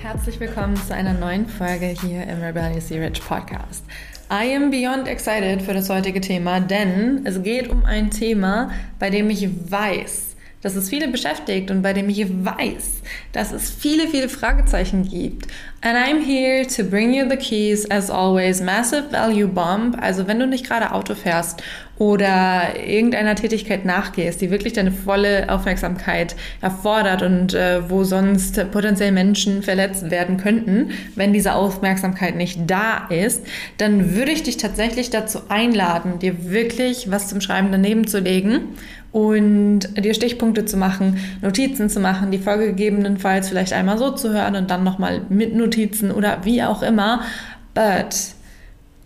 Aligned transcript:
Herzlich 0.00 0.38
willkommen 0.38 0.76
zu 0.76 0.94
einer 0.94 1.12
neuen 1.12 1.48
Folge 1.48 1.86
hier 1.86 2.22
im 2.22 2.40
Rebelliously 2.40 3.00
Rich 3.00 3.20
Podcast. 3.20 3.84
I 4.30 4.54
am 4.54 4.70
beyond 4.70 5.08
excited 5.08 5.60
für 5.60 5.74
das 5.74 5.90
heutige 5.90 6.20
Thema, 6.20 6.60
denn 6.60 7.26
es 7.26 7.42
geht 7.42 7.68
um 7.68 7.84
ein 7.84 8.08
Thema, 8.08 8.70
bei 9.00 9.10
dem 9.10 9.28
ich 9.28 9.48
weiß, 9.68 10.36
dass 10.62 10.74
es 10.74 10.88
viele 10.88 11.08
beschäftigt 11.08 11.70
und 11.70 11.82
bei 11.82 11.92
dem 11.92 12.08
ich 12.08 12.26
weiß, 12.28 13.02
dass 13.32 13.52
es 13.52 13.70
viele, 13.70 14.08
viele 14.08 14.28
Fragezeichen 14.28 15.08
gibt. 15.08 15.46
And 15.80 15.96
I'm 15.96 16.24
here 16.24 16.66
to 16.66 16.82
bring 16.82 17.14
you 17.14 17.28
the 17.28 17.36
keys 17.36 17.88
as 17.88 18.10
always. 18.10 18.60
Massive 18.60 19.12
Value 19.12 19.46
Bomb. 19.46 19.96
Also 20.00 20.26
wenn 20.26 20.40
du 20.40 20.46
nicht 20.46 20.66
gerade 20.66 20.90
Auto 20.92 21.14
fährst 21.14 21.62
oder 21.98 22.76
irgendeiner 22.84 23.36
Tätigkeit 23.36 23.84
nachgehst, 23.84 24.40
die 24.40 24.50
wirklich 24.50 24.72
deine 24.72 24.90
volle 24.90 25.48
Aufmerksamkeit 25.48 26.34
erfordert 26.60 27.22
und 27.22 27.54
äh, 27.54 27.88
wo 27.88 28.02
sonst 28.02 28.70
potenziell 28.72 29.12
Menschen 29.12 29.62
verletzt 29.62 30.10
werden 30.10 30.36
könnten, 30.36 30.90
wenn 31.14 31.32
diese 31.32 31.54
Aufmerksamkeit 31.54 32.36
nicht 32.36 32.68
da 32.68 33.06
ist, 33.08 33.44
dann 33.78 34.14
würde 34.16 34.32
ich 34.32 34.42
dich 34.42 34.56
tatsächlich 34.56 35.10
dazu 35.10 35.42
einladen, 35.48 36.18
dir 36.18 36.50
wirklich 36.50 37.10
was 37.10 37.28
zum 37.28 37.40
Schreiben 37.40 37.70
daneben 37.70 38.06
zu 38.06 38.18
legen 38.18 38.76
und 39.12 39.80
dir 39.96 40.14
Stichpunkte 40.14 40.64
zu 40.64 40.76
machen, 40.76 41.18
Notizen 41.40 41.88
zu 41.88 42.00
machen, 42.00 42.30
die 42.30 42.38
Folge 42.38 42.66
gegebenenfalls 42.66 43.48
vielleicht 43.48 43.72
einmal 43.72 43.98
so 43.98 44.10
zu 44.10 44.32
hören 44.32 44.56
und 44.56 44.70
dann 44.70 44.84
nochmal 44.84 45.22
mit 45.28 45.54
Notizen 45.54 46.10
oder 46.10 46.44
wie 46.44 46.62
auch 46.62 46.82
immer. 46.82 47.22
But 47.74 48.34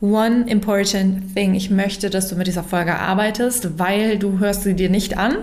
one 0.01 0.45
important 0.49 1.35
thing, 1.35 1.55
ich 1.55 1.71
möchte, 1.71 2.11
dass 2.11 2.29
du 2.29 2.35
mit 2.35 2.49
dieser 2.49 2.65
Folge 2.65 2.99
arbeitest, 2.99 3.79
weil 3.79 4.19
du 4.19 4.41
hörst 4.41 4.65
sie 4.65 4.75
dir 4.75 4.91
nicht 4.91 5.17
an 5.17 5.37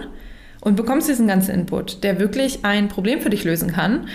und 0.61 0.75
bekommst 0.75 1.07
diesen 1.07 1.27
ganzen 1.27 1.55
Input, 1.55 2.03
der 2.03 2.19
wirklich 2.19 2.65
ein 2.65 2.89
Problem 2.89 3.21
für 3.21 3.29
dich 3.29 3.45
lösen 3.45 3.71
kann 3.71 4.07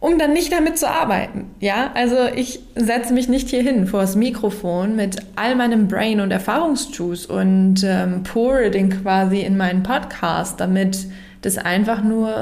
um 0.00 0.18
dann 0.18 0.32
nicht 0.32 0.52
damit 0.52 0.78
zu 0.78 0.88
arbeiten. 0.88 1.46
Ja, 1.60 1.90
also 1.94 2.16
ich 2.34 2.60
setze 2.74 3.12
mich 3.12 3.28
nicht 3.28 3.48
hier 3.48 3.62
hin 3.62 3.86
vor 3.86 4.02
das 4.02 4.16
Mikrofon 4.16 4.94
mit 4.96 5.16
all 5.36 5.56
meinem 5.56 5.88
Brain 5.88 6.20
und 6.20 6.30
Erfahrungsjuice 6.30 7.26
und 7.26 7.82
ähm, 7.84 8.22
pure 8.22 8.70
den 8.70 8.90
quasi 8.90 9.40
in 9.40 9.56
meinen 9.56 9.82
Podcast, 9.82 10.60
damit 10.60 11.06
das 11.42 11.56
einfach 11.56 12.02
nur 12.02 12.34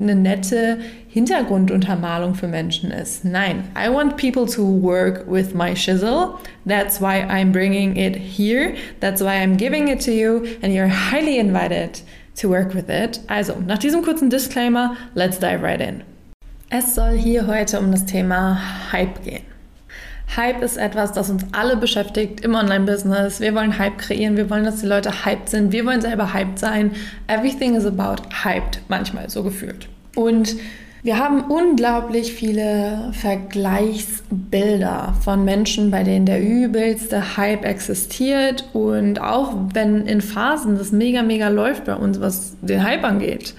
eine 0.00 0.14
nette 0.14 0.78
Hintergrunduntermalung 1.08 2.34
für 2.34 2.48
Menschen 2.48 2.90
ist. 2.90 3.24
Nein, 3.24 3.64
I 3.76 3.92
want 3.92 4.16
people 4.16 4.46
to 4.46 4.62
work 4.62 5.24
with 5.30 5.54
my 5.54 5.76
shizzle. 5.76 6.34
That's 6.66 7.00
why 7.00 7.22
I'm 7.22 7.52
bringing 7.52 7.96
it 7.96 8.16
here. 8.16 8.74
That's 9.00 9.20
why 9.20 9.42
I'm 9.42 9.56
giving 9.56 9.88
it 9.88 10.04
to 10.06 10.10
you 10.10 10.44
and 10.62 10.72
you're 10.72 10.88
highly 10.88 11.38
invited 11.38 12.00
to 12.40 12.48
work 12.48 12.74
with 12.74 12.88
it. 12.88 13.20
Also, 13.28 13.54
nach 13.66 13.78
diesem 13.78 14.02
kurzen 14.02 14.30
Disclaimer, 14.30 14.96
let's 15.14 15.38
dive 15.38 15.62
right 15.62 15.80
in. 15.80 16.02
Es 16.74 16.94
soll 16.94 17.10
hier 17.10 17.46
heute 17.48 17.78
um 17.80 17.90
das 17.92 18.06
Thema 18.06 18.58
Hype 18.92 19.22
gehen. 19.22 19.42
Hype 20.34 20.62
ist 20.62 20.78
etwas, 20.78 21.12
das 21.12 21.28
uns 21.28 21.44
alle 21.52 21.76
beschäftigt 21.76 22.40
im 22.40 22.54
Online-Business. 22.54 23.40
Wir 23.40 23.54
wollen 23.54 23.78
Hype 23.78 23.98
kreieren, 23.98 24.38
wir 24.38 24.48
wollen, 24.48 24.64
dass 24.64 24.80
die 24.80 24.86
Leute 24.86 25.26
hyped 25.26 25.50
sind, 25.50 25.70
wir 25.72 25.84
wollen 25.84 26.00
selber 26.00 26.32
hyped 26.32 26.58
sein. 26.58 26.92
Everything 27.26 27.74
is 27.74 27.84
about 27.84 28.22
hyped, 28.42 28.80
manchmal 28.88 29.28
so 29.28 29.42
gefühlt. 29.42 29.86
Und 30.16 30.56
wir 31.02 31.18
haben 31.18 31.42
unglaublich 31.42 32.32
viele 32.32 33.10
Vergleichsbilder 33.20 35.14
von 35.22 35.44
Menschen, 35.44 35.90
bei 35.90 36.04
denen 36.04 36.24
der 36.24 36.40
übelste 36.40 37.36
Hype 37.36 37.66
existiert. 37.66 38.64
Und 38.72 39.20
auch 39.20 39.54
wenn 39.74 40.06
in 40.06 40.22
Phasen 40.22 40.78
das 40.78 40.90
mega, 40.90 41.22
mega 41.22 41.48
läuft 41.48 41.84
bei 41.84 41.96
uns, 41.96 42.18
was 42.18 42.56
den 42.62 42.82
Hype 42.82 43.04
angeht, 43.04 43.52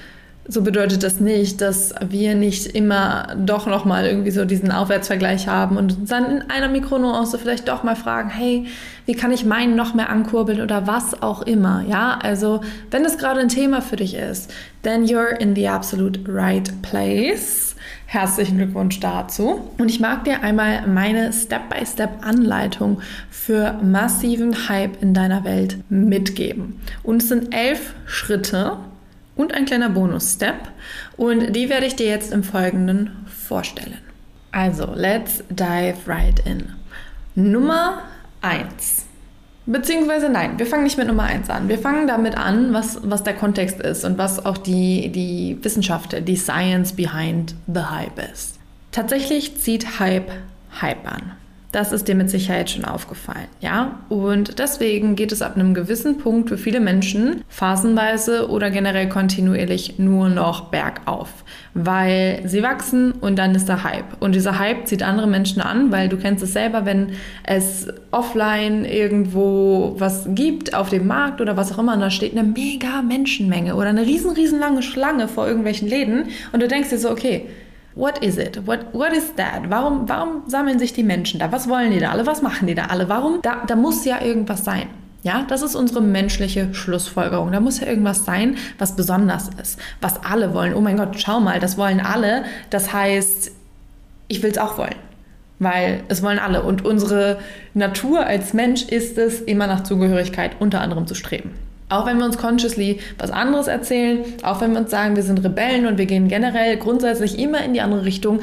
so 0.48 0.62
bedeutet 0.62 1.04
das 1.04 1.20
nicht, 1.20 1.62
dass 1.62 1.96
wir 2.10 2.36
nicht 2.36 2.68
immer 2.68 3.36
doch 3.38 3.66
nochmal 3.66 4.06
irgendwie 4.06 4.32
so 4.32 4.44
diesen 4.44 4.72
Aufwärtsvergleich 4.72 5.48
haben 5.48 5.78
und 5.78 6.12
dann 6.12 6.26
in 6.26 6.50
einer 6.50 6.68
Mikronuance 6.68 7.38
vielleicht 7.38 7.70
doch 7.70 7.84
mal 7.84 7.96
fragen, 7.96 8.30
hey, 8.30 8.66
wie 9.06 9.14
kann 9.14 9.32
ich 9.32 9.46
meinen 9.46 9.76
noch 9.76 9.94
mehr 9.94 10.10
ankurbeln 10.10 10.62
oder 10.62 10.86
was 10.86 11.22
auch 11.22 11.44
immer, 11.44 11.84
ja? 11.88 12.20
Also, 12.22 12.62
wenn 12.92 13.06
es 13.06 13.18
gerade 13.18 13.40
ein 13.40 13.50
Thema 13.50 13.82
für 13.82 13.96
dich 13.96 14.16
ist, 14.16 14.54
then 14.82 15.06
you're 15.06 15.38
in 15.40 15.56
the 15.56 15.68
absolute 15.68 16.20
right 16.28 16.70
place. 16.82 17.76
Herzlichen 18.06 18.58
Glückwunsch 18.58 19.00
dazu. 19.00 19.72
Und 19.78 19.90
ich 19.90 20.00
mag 20.00 20.24
dir 20.26 20.44
einmal 20.44 20.88
meine 20.88 21.34
Step-by-Step-Anleitung 21.34 23.02
für 23.32 23.74
massiven 23.82 24.70
Hype 24.70 25.02
in 25.02 25.14
deiner 25.14 25.44
Welt 25.44 25.78
mitgeben. 25.90 26.80
Und 27.02 27.24
es 27.24 27.30
sind 27.30 27.54
elf 27.56 27.94
Schritte, 28.06 28.78
und 29.36 29.54
ein 29.54 29.66
kleiner 29.66 29.90
Bonus-Step 29.90 30.70
und 31.18 31.54
die 31.54 31.70
werde 31.70 31.86
ich 31.86 31.96
dir 31.96 32.08
jetzt 32.08 32.32
im 32.32 32.44
Folgenden 32.44 33.26
vorstellen. 33.28 33.98
Also, 34.52 34.92
let's 34.94 35.44
dive 35.50 35.96
right 36.06 36.40
in. 36.46 36.74
Nummer 37.36 38.04
1. 38.42 39.06
Beziehungsweise 39.66 40.30
nein, 40.30 40.60
wir 40.60 40.66
fangen 40.66 40.84
nicht 40.84 40.98
mit 40.98 41.08
Nummer 41.08 41.24
1 41.24 41.50
an. 41.50 41.70
Wir 41.70 41.80
fangen 41.80 42.06
damit 42.06 42.38
an, 42.38 42.74
was, 42.74 43.00
was 43.04 43.24
der 43.24 43.34
Kontext 43.34 43.80
ist 43.80 44.04
und 44.04 44.18
was 44.18 44.46
auch 44.46 44.58
die, 44.58 45.10
die 45.10 45.58
Wissenschaft, 45.62 46.28
die 46.28 46.36
Science 46.36 46.94
behind 46.94 47.56
the 47.68 47.82
Hype 47.82 48.20
ist. 48.32 48.60
Tatsächlich 48.92 49.58
zieht 49.58 50.00
Hype 50.00 50.32
Hype 50.82 51.08
an. 51.08 51.32
Das 51.74 51.92
ist 51.92 52.08
dir 52.08 52.14
mit 52.14 52.30
Sicherheit 52.30 52.70
schon 52.70 52.86
aufgefallen, 52.86 53.48
ja? 53.60 54.00
Und 54.08 54.60
deswegen 54.60 55.16
geht 55.16 55.32
es 55.32 55.42
ab 55.42 55.56
einem 55.56 55.74
gewissen 55.74 56.20
Punkt 56.20 56.50
für 56.50 56.58
viele 56.60 56.80
Menschen 56.80 57.44
phasenweise 57.50 58.48
oder 58.48 58.70
generell 58.70 59.10
kontinuierlich 59.10 59.98
nur 59.98 60.30
noch 60.30 60.70
bergauf, 60.70 61.44
weil 61.74 62.44
sie 62.46 62.62
wachsen 62.62 63.14
und 63.14 63.40
dann 63.40 63.56
ist 63.56 63.70
der 63.70 63.84
Hype. 63.84 64.22
Und 64.22 64.36
dieser 64.36 64.60
Hype 64.60 64.86
zieht 64.86 65.02
andere 65.02 65.26
Menschen 65.26 65.64
an, 65.64 65.92
weil 65.92 66.10
du 66.10 66.18
kennst 66.18 66.44
es 66.44 66.54
selber, 66.54 66.86
wenn 66.86 67.14
es 67.44 67.88
offline 68.12 68.86
irgendwo 68.86 69.96
was 69.98 70.28
gibt 70.30 70.76
auf 70.76 70.90
dem 70.90 71.08
Markt 71.08 71.42
oder 71.42 71.58
was 71.58 71.72
auch 71.72 71.80
immer, 71.80 71.96
und 71.96 72.02
da 72.02 72.12
steht 72.12 72.38
eine 72.38 72.48
mega 72.48 73.02
Menschenmenge 73.02 73.74
oder 73.74 73.90
eine 73.90 74.06
riesen, 74.06 74.30
riesen 74.30 74.60
lange 74.60 74.84
Schlange 74.84 75.28
vor 75.28 75.48
irgendwelchen 75.48 75.88
Läden 75.88 76.26
und 76.52 76.62
du 76.62 76.68
denkst 76.68 76.92
dir 76.92 77.00
so, 77.00 77.10
okay, 77.10 77.48
What 77.96 78.24
is 78.24 78.38
it? 78.38 78.66
What, 78.66 78.94
what 78.94 79.14
is 79.14 79.36
that? 79.36 79.70
Warum, 79.70 80.10
warum 80.10 80.44
sammeln 80.48 80.80
sich 80.80 80.94
die 80.94 81.04
Menschen 81.04 81.40
da? 81.40 81.52
Was 81.52 81.70
wollen 81.70 81.92
die 81.92 82.00
da 82.00 82.12
alle? 82.12 82.26
Was 82.26 82.42
machen 82.42 82.68
die 82.68 82.76
da 82.76 82.86
alle? 82.86 83.08
Warum? 83.08 83.42
Da, 83.42 83.64
da 83.68 83.76
muss 83.76 84.04
ja 84.04 84.22
irgendwas 84.22 84.64
sein. 84.64 84.88
Ja, 85.22 85.46
das 85.48 85.62
ist 85.62 85.76
unsere 85.76 86.02
menschliche 86.02 86.74
Schlussfolgerung. 86.74 87.52
Da 87.52 87.60
muss 87.62 87.80
ja 87.80 87.88
irgendwas 87.88 88.26
sein, 88.26 88.58
was 88.78 88.96
besonders 88.96 89.50
ist, 89.62 89.80
was 90.02 90.22
alle 90.26 90.54
wollen. 90.54 90.74
Oh 90.74 90.82
mein 90.82 90.98
Gott, 90.98 91.20
schau 91.20 91.40
mal, 91.40 91.60
das 91.60 91.78
wollen 91.78 92.02
alle. 92.02 92.44
Das 92.70 92.92
heißt, 92.92 93.52
ich 94.28 94.44
will 94.44 94.52
es 94.52 94.58
auch 94.58 94.78
wollen, 94.78 94.96
weil 95.60 96.04
es 96.10 96.24
wollen 96.24 96.40
alle. 96.40 96.64
Und 96.64 96.84
unsere 96.84 97.38
Natur 97.74 98.26
als 98.26 98.54
Mensch 98.54 98.84
ist 98.84 99.18
es, 99.18 99.40
immer 99.40 99.68
nach 99.68 99.84
Zugehörigkeit 99.84 100.58
unter 100.60 100.82
anderem 100.82 101.08
zu 101.08 101.16
streben. 101.16 101.52
Auch 101.90 102.06
wenn 102.06 102.18
wir 102.18 102.26
uns 102.26 102.38
consciously 102.38 103.00
was 103.18 103.32
anderes 103.32 103.68
erzählen, 103.68 104.24
auch 104.44 104.62
wenn 104.62 104.72
wir 104.72 104.80
uns 104.80 104.92
sagen, 104.92 105.16
wir 105.16 105.24
sind 105.24 105.44
Rebellen 105.44 105.86
und 105.86 105.98
wir 105.98 106.06
gehen 106.06 106.28
generell 106.28 106.78
grundsätzlich 106.78 107.38
immer 107.38 107.64
in 107.64 107.74
die 107.74 107.82
andere 107.82 108.06
Richtung, 108.06 108.40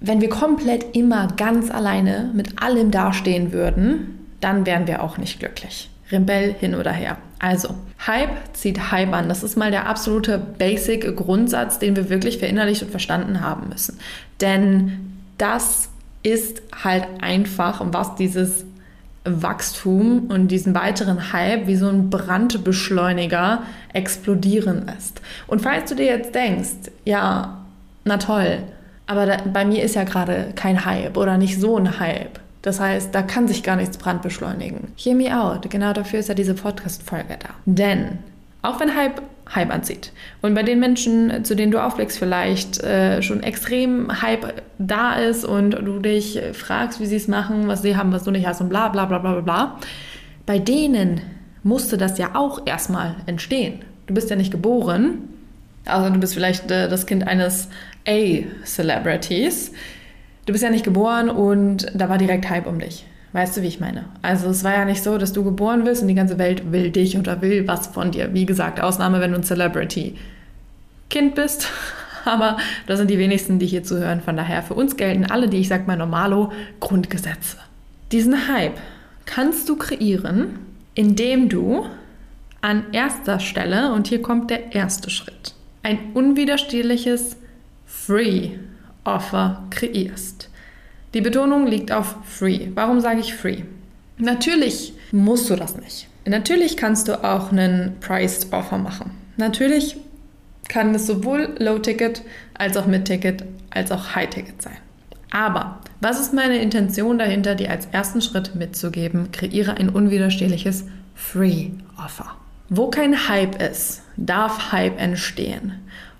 wenn 0.00 0.20
wir 0.20 0.28
komplett 0.28 0.96
immer 0.96 1.28
ganz 1.36 1.70
alleine 1.70 2.30
mit 2.34 2.62
allem 2.62 2.90
dastehen 2.90 3.52
würden, 3.52 4.26
dann 4.40 4.64
wären 4.66 4.86
wir 4.86 5.02
auch 5.02 5.18
nicht 5.18 5.38
glücklich. 5.38 5.90
Rebell 6.10 6.54
hin 6.54 6.74
oder 6.74 6.92
her. 6.92 7.18
Also, 7.38 7.74
Hype 8.06 8.54
zieht 8.54 8.90
Hype 8.90 9.12
an. 9.12 9.28
Das 9.28 9.42
ist 9.42 9.56
mal 9.56 9.70
der 9.70 9.86
absolute 9.86 10.38
Basic 10.38 11.16
Grundsatz, 11.16 11.78
den 11.78 11.96
wir 11.96 12.10
wirklich 12.10 12.38
verinnerlicht 12.38 12.82
und 12.82 12.90
verstanden 12.90 13.40
haben 13.40 13.68
müssen. 13.68 13.98
Denn 14.40 15.16
das 15.38 15.88
ist 16.22 16.62
halt 16.84 17.06
einfach, 17.20 17.80
was 17.92 18.14
dieses 18.16 18.64
Wachstum 19.24 20.30
und 20.30 20.48
diesen 20.48 20.74
weiteren 20.74 21.32
Hype 21.32 21.66
wie 21.66 21.76
so 21.76 21.88
ein 21.88 22.08
Brandbeschleuniger 22.10 23.62
explodieren 23.92 24.86
lässt. 24.86 25.20
Und 25.46 25.60
falls 25.60 25.90
du 25.90 25.96
dir 25.96 26.06
jetzt 26.06 26.34
denkst, 26.34 26.90
ja, 27.04 27.64
na 28.04 28.16
toll, 28.16 28.58
aber 29.06 29.26
da, 29.26 29.36
bei 29.52 29.64
mir 29.64 29.82
ist 29.82 29.94
ja 29.94 30.04
gerade 30.04 30.52
kein 30.54 30.84
Hype 30.84 31.16
oder 31.16 31.36
nicht 31.36 31.60
so 31.60 31.76
ein 31.76 31.98
Hype. 32.00 32.40
Das 32.62 32.78
heißt, 32.78 33.14
da 33.14 33.22
kann 33.22 33.48
sich 33.48 33.62
gar 33.62 33.76
nichts 33.76 33.96
brandbeschleunigen. 33.96 34.92
Hear 34.96 35.14
me 35.14 35.36
out. 35.36 35.68
Genau 35.70 35.92
dafür 35.92 36.20
ist 36.20 36.28
ja 36.28 36.34
diese 36.34 36.54
Podcast-Folge 36.54 37.36
da. 37.38 37.48
Denn 37.64 38.18
auch 38.62 38.80
wenn 38.80 38.94
Hype 38.94 39.22
Hype 39.54 39.72
anzieht. 39.72 40.12
Und 40.42 40.54
bei 40.54 40.62
den 40.62 40.78
Menschen, 40.78 41.44
zu 41.44 41.56
denen 41.56 41.72
du 41.72 41.82
aufblickst, 41.82 42.18
vielleicht 42.18 42.82
äh, 42.82 43.20
schon 43.22 43.42
extrem 43.42 44.22
Hype 44.22 44.62
da 44.78 45.14
ist 45.14 45.44
und 45.44 45.70
du 45.72 45.98
dich 45.98 46.40
fragst, 46.52 47.00
wie 47.00 47.06
sie 47.06 47.16
es 47.16 47.28
machen, 47.28 47.66
was 47.66 47.82
sie 47.82 47.96
haben, 47.96 48.12
was 48.12 48.24
du 48.24 48.30
nicht 48.30 48.46
hast 48.46 48.60
und 48.60 48.68
bla 48.68 48.88
bla 48.88 49.06
bla 49.06 49.18
bla 49.18 49.40
bla. 49.40 49.78
Bei 50.46 50.58
denen 50.58 51.20
musste 51.62 51.96
das 51.96 52.18
ja 52.18 52.30
auch 52.34 52.66
erstmal 52.66 53.16
entstehen. 53.26 53.80
Du 54.06 54.14
bist 54.14 54.30
ja 54.30 54.36
nicht 54.36 54.50
geboren, 54.50 55.28
also 55.84 56.10
du 56.10 56.20
bist 56.20 56.34
vielleicht 56.34 56.70
äh, 56.70 56.88
das 56.88 57.06
Kind 57.06 57.26
eines 57.26 57.68
A-Celebrities. 58.06 59.72
Du 60.46 60.52
bist 60.52 60.64
ja 60.64 60.70
nicht 60.70 60.84
geboren 60.84 61.28
und 61.28 61.86
da 61.94 62.08
war 62.08 62.18
direkt 62.18 62.48
Hype 62.48 62.66
um 62.66 62.78
dich. 62.78 63.06
Weißt 63.32 63.56
du, 63.56 63.62
wie 63.62 63.68
ich 63.68 63.78
meine? 63.78 64.06
Also 64.22 64.48
es 64.48 64.64
war 64.64 64.72
ja 64.72 64.84
nicht 64.84 65.02
so, 65.02 65.16
dass 65.16 65.32
du 65.32 65.44
geboren 65.44 65.86
wirst 65.86 66.02
und 66.02 66.08
die 66.08 66.14
ganze 66.14 66.38
Welt 66.38 66.72
will 66.72 66.90
dich 66.90 67.16
oder 67.16 67.40
will 67.42 67.68
was 67.68 67.86
von 67.86 68.10
dir. 68.10 68.34
Wie 68.34 68.44
gesagt, 68.44 68.80
Ausnahme, 68.80 69.20
wenn 69.20 69.30
du 69.30 69.38
ein 69.38 69.44
Celebrity-Kind 69.44 71.34
bist. 71.34 71.68
Aber 72.24 72.58
das 72.86 72.98
sind 72.98 73.08
die 73.08 73.18
wenigsten, 73.18 73.58
die 73.58 73.66
hier 73.66 73.84
zuhören. 73.84 74.20
Von 74.20 74.36
daher, 74.36 74.62
für 74.62 74.74
uns 74.74 74.96
gelten 74.96 75.24
alle, 75.26 75.48
die 75.48 75.58
ich 75.58 75.68
sag 75.68 75.86
mal 75.86 75.96
normalo, 75.96 76.52
Grundgesetze. 76.80 77.56
Diesen 78.12 78.48
Hype 78.48 78.78
kannst 79.24 79.68
du 79.68 79.76
kreieren, 79.76 80.58
indem 80.94 81.48
du 81.48 81.86
an 82.60 82.84
erster 82.92 83.40
Stelle, 83.40 83.92
und 83.92 84.08
hier 84.08 84.20
kommt 84.20 84.50
der 84.50 84.74
erste 84.74 85.08
Schritt, 85.08 85.54
ein 85.82 85.98
unwiderstehliches 86.12 87.36
Free 87.86 88.50
Offer 89.04 89.62
kreierst. 89.70 90.49
Die 91.14 91.20
Betonung 91.20 91.66
liegt 91.66 91.90
auf 91.90 92.16
free. 92.24 92.68
Warum 92.74 93.00
sage 93.00 93.20
ich 93.20 93.34
free? 93.34 93.62
Natürlich 94.18 94.92
musst 95.12 95.50
du 95.50 95.56
das 95.56 95.76
nicht. 95.76 96.08
Natürlich 96.24 96.76
kannst 96.76 97.08
du 97.08 97.24
auch 97.24 97.50
einen 97.50 97.96
Priced 98.00 98.52
Offer 98.52 98.78
machen. 98.78 99.10
Natürlich 99.36 99.96
kann 100.68 100.94
es 100.94 101.06
sowohl 101.06 101.56
Low-Ticket 101.58 102.22
als 102.54 102.76
auch 102.76 102.86
Mid-Ticket 102.86 103.44
als 103.70 103.90
auch 103.90 104.14
High-Ticket 104.14 104.62
sein. 104.62 104.76
Aber 105.30 105.80
was 106.00 106.20
ist 106.20 106.34
meine 106.34 106.58
Intention 106.58 107.18
dahinter, 107.18 107.54
dir 107.54 107.70
als 107.70 107.86
ersten 107.86 108.20
Schritt 108.20 108.54
mitzugeben? 108.54 109.32
Kreiere 109.32 109.76
ein 109.76 109.88
unwiderstehliches 109.88 110.84
Free 111.14 111.70
Offer. 112.02 112.36
Wo 112.68 112.88
kein 112.88 113.28
Hype 113.28 113.60
ist, 113.60 114.02
darf 114.16 114.72
Hype 114.72 115.00
entstehen. 115.00 115.74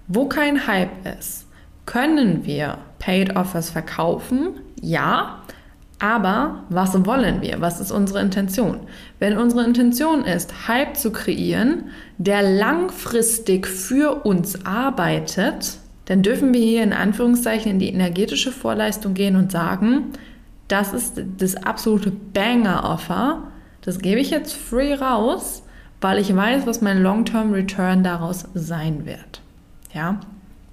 Wo 0.08 0.26
kein 0.26 0.66
Hype 0.66 0.90
ist, 1.18 1.46
können 1.86 2.44
wir 2.44 2.78
Paid 2.98 3.36
Offers 3.36 3.70
verkaufen? 3.70 4.60
Ja. 4.80 5.42
Aber 5.98 6.64
was 6.70 7.04
wollen 7.04 7.42
wir? 7.42 7.60
Was 7.60 7.78
ist 7.78 7.92
unsere 7.92 8.22
Intention? 8.22 8.80
Wenn 9.18 9.36
unsere 9.36 9.64
Intention 9.64 10.24
ist, 10.24 10.66
Hype 10.66 10.96
zu 10.96 11.12
kreieren, 11.12 11.90
der 12.16 12.42
langfristig 12.42 13.66
für 13.66 14.24
uns 14.24 14.64
arbeitet, 14.64 15.76
dann 16.06 16.22
dürfen 16.22 16.54
wir 16.54 16.60
hier 16.60 16.82
in 16.82 16.94
Anführungszeichen 16.94 17.72
in 17.72 17.78
die 17.78 17.90
energetische 17.90 18.50
Vorleistung 18.50 19.12
gehen 19.12 19.36
und 19.36 19.52
sagen, 19.52 20.06
das 20.68 20.94
ist 20.94 21.20
das 21.36 21.54
absolute 21.54 22.10
Banger-Offer. 22.10 23.42
Das 23.82 23.98
gebe 23.98 24.20
ich 24.20 24.30
jetzt 24.30 24.54
free 24.54 24.94
raus, 24.94 25.62
weil 26.00 26.18
ich 26.18 26.34
weiß, 26.34 26.66
was 26.66 26.80
mein 26.80 27.02
Long-Term 27.02 27.52
Return 27.52 28.02
daraus 28.02 28.46
sein 28.54 29.04
wird. 29.04 29.42
Ja, 29.92 30.20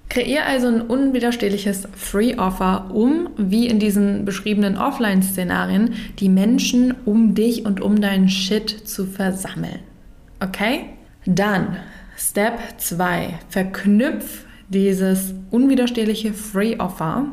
Kreier 0.08 0.46
also 0.46 0.68
ein 0.68 0.80
unwiderstehliches 0.80 1.86
Free 1.94 2.36
Offer, 2.36 2.90
um, 2.92 3.28
wie 3.36 3.66
in 3.66 3.78
diesen 3.78 4.24
beschriebenen 4.24 4.78
Offline-Szenarien, 4.78 5.94
die 6.18 6.30
Menschen 6.30 6.94
um 7.04 7.34
dich 7.34 7.66
und 7.66 7.80
um 7.80 8.00
deinen 8.00 8.28
Shit 8.28 8.70
zu 8.70 9.06
versammeln. 9.06 9.80
Okay? 10.40 10.86
Dann 11.26 11.76
Step 12.16 12.58
2. 12.78 13.38
Verknüpf 13.50 14.44
dieses 14.70 15.34
unwiderstehliche 15.50 16.32
Free 16.32 16.78
Offer, 16.78 17.26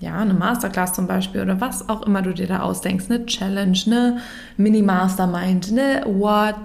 ja, 0.00 0.18
eine 0.18 0.34
Masterclass 0.34 0.94
zum 0.94 1.06
Beispiel 1.06 1.42
oder 1.42 1.60
was 1.60 1.88
auch 1.88 2.02
immer 2.02 2.22
du 2.22 2.32
dir 2.32 2.46
da 2.46 2.60
ausdenkst, 2.60 3.10
eine 3.10 3.24
Challenge, 3.26 3.78
eine 3.86 4.18
Mini-Mastermind, 4.56 5.70
eine 5.70 6.02
what 6.06 6.56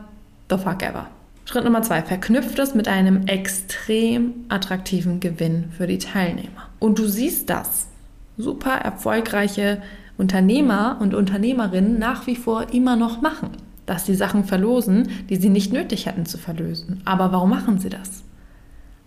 the 0.50 0.58
fuck 0.58 0.82
ever 0.82 1.08
Schritt 1.48 1.64
Nummer 1.64 1.82
zwei, 1.82 2.02
verknüpft 2.02 2.60
es 2.60 2.76
mit 2.76 2.90
einem 2.90 3.26
extrem 3.26 4.34
attraktiven 4.50 5.22
Gewinn 5.22 5.72
für 5.72 5.88
die 5.88 5.98
Teilnehmer. 5.98 6.68
Und 6.80 7.00
du 7.00 7.08
siehst 7.08 7.50
das. 7.50 7.88
Super 8.36 8.74
erfolgreiche 8.74 9.82
Unternehmer 10.18 10.98
und 11.00 11.14
Unternehmerinnen 11.14 11.98
nach 11.98 12.28
wie 12.28 12.36
vor 12.36 12.74
immer 12.74 12.98
noch 12.98 13.22
machen, 13.22 13.52
dass 13.86 14.06
sie 14.06 14.14
Sachen 14.14 14.44
verlosen, 14.44 15.08
die 15.30 15.38
sie 15.38 15.48
nicht 15.48 15.72
nötig 15.72 16.06
hätten 16.06 16.26
zu 16.26 16.38
verlösen. 16.38 17.02
Aber 17.06 17.32
warum 17.32 17.52
machen 17.52 17.80
sie 17.80 17.90
das? 17.90 18.26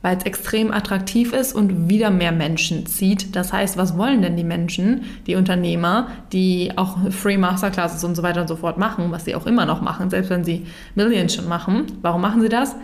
Weil 0.03 0.17
es 0.17 0.25
extrem 0.25 0.73
attraktiv 0.73 1.33
ist 1.33 1.53
und 1.53 1.89
wieder 1.89 2.11
mehr 2.11 2.33
Menschen 2.33 2.87
zieht. 2.87 3.37
Das 3.37 3.53
heißt, 3.53 3.77
was 3.77 3.97
wollen 3.99 4.23
denn 4.23 4.37
die 4.37 4.45
Menschen, 4.45 5.03
die 5.27 5.35
Unternehmer, 5.35 6.09
die 6.33 6.73
auch 6.77 7.11
Free 7.11 7.37
Masterclasses 7.37 8.03
und 8.05 8.15
so 8.15 8.23
weiter 8.23 8.41
und 8.43 8.49
so 8.49 8.57
fort 8.57 8.79
machen, 8.79 9.11
was 9.11 9.25
sie 9.25 9.35
auch 9.35 9.47
immer 9.47 9.67
noch 9.67 9.83
machen, 9.83 10.11
selbst 10.11 10.31
wenn 10.31 10.45
sie 10.45 10.67
Millions 10.95 11.35
schon 11.35 11.49
machen. 11.49 11.87
Warum 12.03 12.23
machen 12.23 12.41
sie 12.41 12.49
das? 12.49 12.77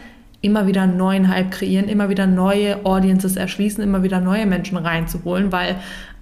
Immer 0.43 0.67
wieder 0.67 0.83
einen 0.83 0.99
neuen 0.99 1.29
Hype 1.29 1.51
kreieren, 1.51 1.89
immer 1.89 2.09
wieder 2.09 2.27
neue 2.27 2.85
Audiences 2.85 3.37
erschließen, 3.37 3.83
immer 3.83 4.03
wieder 4.03 4.21
neue 4.21 4.47
Menschen 4.47 4.77
reinzuholen, 4.77 5.51
weil 5.51 5.77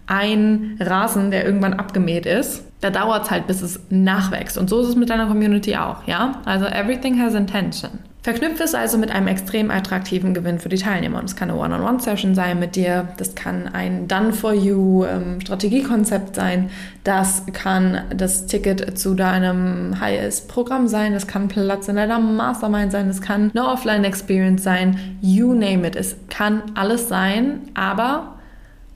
ein 0.07 0.77
Rasen, 0.81 1.31
der 1.31 1.45
irgendwann 1.45 1.75
abgemäht 1.75 2.27
ist, 2.27 2.65
da 2.81 2.91
dauert 2.91 3.25
es 3.25 3.31
halt, 3.31 3.47
bis 3.47 3.63
es 3.63 3.81
nachwächst. 3.91 4.59
Und 4.59 4.69
so 4.69 4.81
ist 4.83 4.89
es 4.89 4.97
mit 4.97 5.11
deiner 5.11 5.27
Community 5.27 5.77
auch, 5.77 6.07
ja? 6.07 6.43
Also 6.45 6.67
everything 6.67 7.19
has 7.19 7.35
intention. 7.35 7.91
Verknüpfe 8.25 8.65
es 8.65 8.75
also 8.75 8.97
mit 8.97 9.11
einem 9.11 9.27
extrem 9.27 9.71
attraktiven 9.71 10.33
Gewinn 10.33 10.59
für 10.59 10.71
die 10.71 10.79
Teilnehmer. 10.79 11.19
Und 11.19 11.27
es 11.27 11.37
kann 11.37 11.51
eine 11.51 11.61
One-on-One-Session 11.61 12.35
sein 12.35 12.59
mit 12.59 12.75
dir, 12.75 13.09
das 13.19 13.35
kann 13.35 13.69
ein 13.69 14.09
Done-for-You-Strategiekonzept 14.09 16.29
ähm, 16.29 16.35
sein, 16.35 16.71
das 17.05 17.43
kann 17.53 18.01
das 18.17 18.47
Ticket 18.47 18.99
zu 18.99 19.15
deinem 19.15 20.01
Highest-Programm 20.01 20.89
sein, 20.89 21.13
das 21.13 21.27
kann 21.27 21.49
Platz 21.49 21.89
in 21.89 21.97
deiner 21.97 22.19
Mastermind 22.19 22.93
sein, 22.93 23.09
das 23.09 23.21
kann 23.21 23.51
eine 23.55 23.69
Offline-Experience 23.69 24.63
sein, 24.63 25.19
you 25.21 25.53
name 25.53 25.87
it. 25.87 25.95
Es 25.95 26.17
kann 26.31 26.63
alles 26.75 27.11
sein, 27.11 27.61
aber 27.75 28.37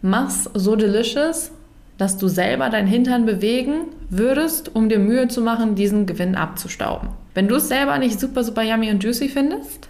mach's 0.01 0.49
so 0.55 0.75
delicious, 0.75 1.51
dass 1.99 2.17
du 2.17 2.29
selber 2.29 2.71
dein 2.71 2.87
Hintern 2.87 3.27
bewegen 3.27 3.89
würdest, 4.09 4.75
um 4.75 4.89
dir 4.89 4.99
Mühe 4.99 5.29
zu 5.29 5.43
machen, 5.43 5.75
diesen 5.75 6.07
Gewinn 6.07 6.35
abzustauben. 6.35 7.11
Wenn 7.35 7.49
du 7.49 7.57
es 7.57 7.69
selber 7.69 7.99
nicht 7.99 8.19
super, 8.19 8.45
super 8.45 8.63
yummy 8.63 8.91
und 8.91 9.03
juicy 9.03 9.29
findest, 9.29 9.89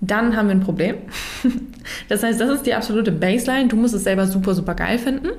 dann 0.00 0.36
haben 0.36 0.48
wir 0.48 0.54
ein 0.54 0.60
Problem. 0.60 0.96
Das 2.08 2.22
heißt, 2.22 2.40
das 2.40 2.50
ist 2.50 2.66
die 2.66 2.74
absolute 2.74 3.10
Baseline. 3.10 3.68
Du 3.68 3.74
musst 3.74 3.94
es 3.94 4.04
selber 4.04 4.26
super, 4.26 4.54
super 4.54 4.74
geil 4.74 4.98
finden. 4.98 5.30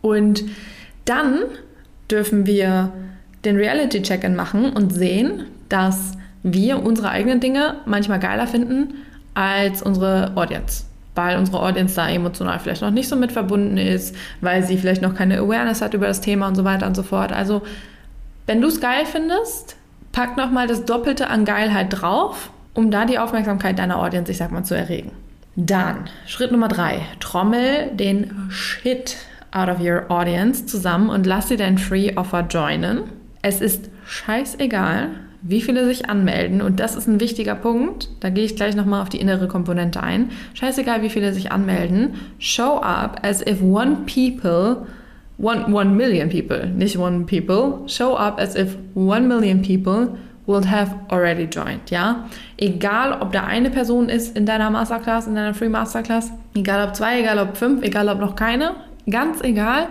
Und 0.00 0.44
dann 1.04 1.40
dürfen 2.10 2.46
wir 2.46 2.92
den 3.44 3.56
Reality-Check-In 3.56 4.34
machen 4.34 4.72
und 4.72 4.92
sehen, 4.92 5.44
dass 5.68 6.12
wir 6.42 6.82
unsere 6.82 7.10
eigenen 7.10 7.40
Dinge 7.40 7.76
manchmal 7.84 8.18
geiler 8.18 8.46
finden 8.46 8.94
als 9.34 9.82
unsere 9.82 10.32
Audience. 10.36 10.84
Weil 11.14 11.38
unsere 11.38 11.60
Audience 11.60 11.96
da 11.96 12.08
emotional 12.08 12.58
vielleicht 12.58 12.82
noch 12.82 12.90
nicht 12.90 13.08
so 13.08 13.16
mit 13.16 13.32
verbunden 13.32 13.76
ist, 13.76 14.14
weil 14.40 14.64
sie 14.64 14.78
vielleicht 14.78 15.02
noch 15.02 15.14
keine 15.14 15.38
Awareness 15.38 15.82
hat 15.82 15.94
über 15.94 16.06
das 16.06 16.20
Thema 16.20 16.48
und 16.48 16.54
so 16.54 16.64
weiter 16.64 16.86
und 16.86 16.94
so 16.94 17.02
fort. 17.02 17.32
Also, 17.32 17.62
wenn 18.46 18.60
du 18.60 18.68
es 18.68 18.80
geil 18.80 19.04
findest, 19.04 19.76
pack 20.12 20.36
nochmal 20.36 20.66
das 20.66 20.84
Doppelte 20.84 21.28
an 21.28 21.44
Geilheit 21.44 21.88
drauf, 21.90 22.50
um 22.74 22.90
da 22.90 23.04
die 23.04 23.18
Aufmerksamkeit 23.18 23.78
deiner 23.78 23.98
Audience, 23.98 24.30
ich 24.30 24.38
sag 24.38 24.50
mal, 24.52 24.64
zu 24.64 24.76
erregen. 24.76 25.12
Dann, 25.56 26.08
Schritt 26.26 26.52
Nummer 26.52 26.68
drei, 26.68 27.02
trommel 27.18 27.90
den 27.92 28.48
Shit 28.50 29.16
out 29.50 29.68
of 29.68 29.80
your 29.80 30.10
audience 30.10 30.66
zusammen 30.66 31.10
und 31.10 31.26
lass 31.26 31.48
sie 31.48 31.56
dein 31.56 31.78
Free 31.78 32.16
Offer 32.16 32.46
joinen. 32.48 33.02
Es 33.42 33.60
ist 33.60 33.90
scheißegal, 34.06 35.08
wie 35.42 35.62
viele 35.62 35.86
sich 35.86 36.08
anmelden 36.08 36.60
und 36.62 36.80
das 36.80 36.96
ist 36.96 37.08
ein 37.08 37.20
wichtiger 37.20 37.54
Punkt. 37.54 38.08
Da 38.20 38.30
gehe 38.30 38.44
ich 38.44 38.56
gleich 38.56 38.76
nochmal 38.76 39.02
auf 39.02 39.08
die 39.08 39.20
innere 39.20 39.48
Komponente 39.48 40.02
ein. 40.02 40.30
Scheißegal, 40.54 41.02
wie 41.02 41.10
viele 41.10 41.32
sich 41.32 41.50
anmelden. 41.50 42.14
Show 42.38 42.78
up 42.78 43.20
as 43.22 43.40
if 43.40 43.62
one 43.62 44.04
people 44.06 44.86
one, 45.40 45.72
one 45.72 45.96
million 45.96 46.28
people, 46.28 46.66
nicht 46.66 46.96
one 46.96 47.24
people, 47.24 47.86
show 47.88 48.14
up 48.14 48.38
as 48.38 48.54
if 48.54 48.76
one 48.94 49.26
million 49.26 49.62
people 49.62 50.18
will 50.46 50.64
have 50.64 50.94
already 51.10 51.46
joined, 51.46 51.90
ja? 51.90 52.28
Egal, 52.58 53.18
ob 53.20 53.32
da 53.32 53.44
eine 53.44 53.70
Person 53.70 54.08
ist 54.08 54.36
in 54.36 54.44
deiner 54.44 54.70
Masterclass, 54.70 55.26
in 55.26 55.34
deiner 55.34 55.54
Free 55.54 55.68
Masterclass, 55.68 56.30
egal 56.54 56.86
ob 56.86 56.94
zwei, 56.94 57.20
egal 57.20 57.38
ob 57.38 57.56
fünf, 57.56 57.82
egal 57.82 58.08
ob 58.08 58.20
noch 58.20 58.36
keine, 58.36 58.74
ganz 59.08 59.40
egal, 59.42 59.88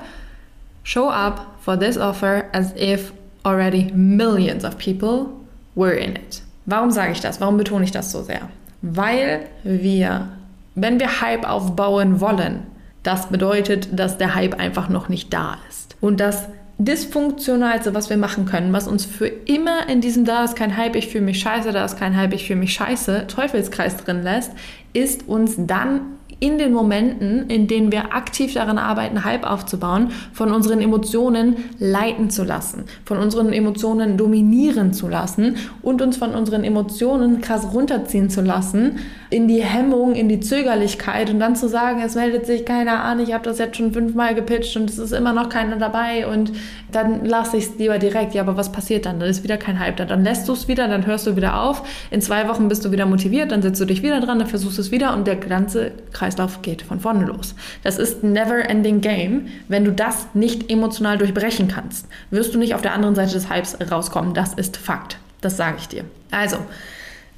show 0.83 1.09
up 1.09 1.57
for 1.59 1.77
this 1.77 1.97
offer 1.97 2.45
as 2.53 2.73
if 2.75 3.11
already 3.43 3.91
millions 3.93 4.63
of 4.63 4.77
people 4.77 5.29
were 5.75 5.93
in 5.93 6.15
it. 6.15 6.41
Warum 6.65 6.91
sage 6.91 7.13
ich 7.13 7.21
das? 7.21 7.41
Warum 7.41 7.57
betone 7.57 7.83
ich 7.83 7.91
das 7.91 8.11
so 8.11 8.21
sehr? 8.21 8.49
Weil 8.81 9.47
wir, 9.63 10.29
wenn 10.75 10.99
wir 10.99 11.21
Hype 11.21 11.49
aufbauen 11.49 12.21
wollen, 12.21 12.67
das 13.09 13.29
bedeutet, 13.29 13.89
dass 13.91 14.19
der 14.19 14.35
Hype 14.35 14.59
einfach 14.59 14.87
noch 14.87 15.09
nicht 15.09 15.33
da 15.33 15.57
ist. 15.67 15.95
Und 15.99 16.19
dass 16.19 16.47
dysfunktionalste, 16.77 17.95
was 17.95 18.11
wir 18.11 18.17
machen 18.17 18.45
können, 18.45 18.71
was 18.71 18.87
uns 18.87 19.03
für 19.03 19.25
immer 19.25 19.89
in 19.89 19.99
diesem 19.99 20.25
da 20.25 20.43
ist 20.43 20.55
kein 20.55 20.77
Hype, 20.77 20.95
ich 20.95 21.07
fühle 21.07 21.25
mich 21.25 21.39
scheiße, 21.39 21.71
da 21.71 21.83
ist 21.83 21.97
kein 21.97 22.15
Hype, 22.15 22.33
ich 22.33 22.45
fühle 22.45 22.59
mich 22.59 22.73
scheiße, 22.73 23.25
Teufelskreis 23.27 23.97
drin 23.97 24.21
lässt, 24.21 24.51
ist 24.93 25.27
uns 25.27 25.55
dann 25.57 26.01
in 26.39 26.57
den 26.57 26.73
Momenten, 26.73 27.49
in 27.49 27.67
denen 27.67 27.91
wir 27.91 28.13
aktiv 28.13 28.53
daran 28.53 28.77
arbeiten, 28.77 29.23
Hype 29.23 29.49
aufzubauen, 29.49 30.11
von 30.33 30.51
unseren 30.51 30.81
Emotionen 30.81 31.57
leiten 31.79 32.29
zu 32.29 32.43
lassen, 32.43 32.85
von 33.05 33.17
unseren 33.17 33.51
Emotionen 33.51 34.17
dominieren 34.17 34.93
zu 34.93 35.07
lassen 35.07 35.57
und 35.81 36.01
uns 36.01 36.17
von 36.17 36.33
unseren 36.33 36.63
Emotionen 36.63 37.41
krass 37.41 37.67
runterziehen 37.73 38.29
zu 38.29 38.41
lassen, 38.41 38.99
in 39.29 39.47
die 39.47 39.63
Hemmung, 39.63 40.15
in 40.15 40.27
die 40.27 40.39
Zögerlichkeit 40.39 41.29
und 41.29 41.39
dann 41.39 41.55
zu 41.55 41.67
sagen, 41.67 42.01
es 42.03 42.15
meldet 42.15 42.45
sich 42.45 42.65
keiner 42.65 43.03
an, 43.03 43.19
ich 43.19 43.33
habe 43.33 43.43
das 43.43 43.59
jetzt 43.59 43.77
schon 43.77 43.93
fünfmal 43.93 44.33
gepitcht 44.33 44.75
und 44.75 44.89
es 44.89 44.97
ist 44.97 45.11
immer 45.11 45.33
noch 45.33 45.49
keiner 45.49 45.75
dabei 45.75 46.25
und 46.25 46.51
dann 46.91 47.25
lasse 47.25 47.57
ich 47.57 47.65
es 47.65 47.77
lieber 47.77 47.99
direkt. 47.99 48.33
Ja, 48.33 48.41
aber 48.41 48.57
was 48.57 48.71
passiert 48.71 49.05
dann? 49.05 49.19
Dann 49.19 49.29
ist 49.29 49.43
wieder 49.43 49.57
kein 49.57 49.79
Hype 49.79 49.97
da. 49.97 50.05
Dann 50.05 50.23
lässt 50.23 50.47
du 50.47 50.53
es 50.53 50.67
wieder, 50.67 50.87
dann 50.87 51.05
hörst 51.05 51.27
du 51.27 51.35
wieder 51.35 51.61
auf. 51.61 51.83
In 52.09 52.21
zwei 52.21 52.47
Wochen 52.47 52.67
bist 52.67 52.83
du 52.85 52.91
wieder 52.91 53.05
motiviert, 53.05 53.51
dann 53.51 53.61
setzt 53.61 53.79
du 53.79 53.85
dich 53.85 54.01
wieder 54.01 54.19
dran, 54.19 54.39
dann 54.39 54.47
versuchst 54.47 54.77
du 54.77 54.81
es 54.81 54.91
wieder 54.91 55.15
und 55.15 55.27
der 55.27 55.35
ganze 55.35 55.91
Kreislauf 56.29 56.61
geht 56.61 56.83
von 56.83 56.99
vorne 56.99 57.25
los. 57.25 57.55
Das 57.83 57.97
ist 57.97 58.23
ein 58.23 58.33
never-ending 58.33 59.01
Game. 59.01 59.47
Wenn 59.67 59.83
du 59.83 59.91
das 59.91 60.27
nicht 60.33 60.69
emotional 60.69 61.17
durchbrechen 61.17 61.67
kannst, 61.67 62.07
wirst 62.29 62.53
du 62.53 62.59
nicht 62.59 62.75
auf 62.75 62.81
der 62.81 62.93
anderen 62.93 63.15
Seite 63.15 63.33
des 63.33 63.49
Hypes 63.49 63.77
rauskommen. 63.91 64.35
Das 64.35 64.53
ist 64.53 64.77
Fakt. 64.77 65.17
Das 65.41 65.57
sage 65.57 65.77
ich 65.79 65.87
dir. 65.87 66.03
Also, 66.29 66.57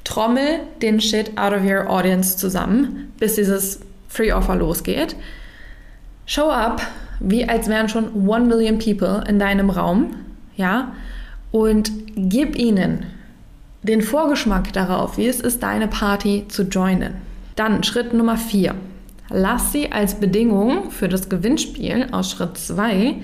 trommel 0.04 0.60
den 0.82 1.00
Shit 1.00 1.38
out 1.38 1.54
of 1.54 1.64
your 1.64 1.90
audience 1.90 2.38
zusammen, 2.38 3.14
bis 3.18 3.36
dieses 3.36 3.80
Free 4.10 4.34
Offer 4.34 4.56
losgeht. 4.56 5.16
Show 6.26 6.50
up, 6.50 6.82
wie 7.20 7.48
als 7.48 7.68
wären 7.68 7.88
schon 7.88 8.28
one 8.28 8.46
million 8.46 8.78
people 8.78 9.24
in 9.28 9.40
deinem 9.40 9.70
Raum, 9.70 10.16
ja, 10.58 10.94
und 11.52 11.92
gib 12.16 12.58
ihnen 12.58 13.06
den 13.84 14.02
Vorgeschmack 14.02 14.74
darauf, 14.74 15.18
wie 15.18 15.28
es 15.28 15.40
ist, 15.40 15.64
deine 15.64 15.88
Party 15.88 16.46
zu 16.48 16.64
joinen. 16.64 17.31
Dann 17.62 17.84
Schritt 17.84 18.12
Nummer 18.12 18.38
vier. 18.38 18.74
Lass 19.30 19.72
sie 19.72 19.92
als 19.92 20.16
Bedingung 20.16 20.90
für 20.90 21.08
das 21.08 21.30
Gewinnspiel 21.30 22.08
aus 22.12 22.32
Schritt 22.32 22.58
2 22.58 23.18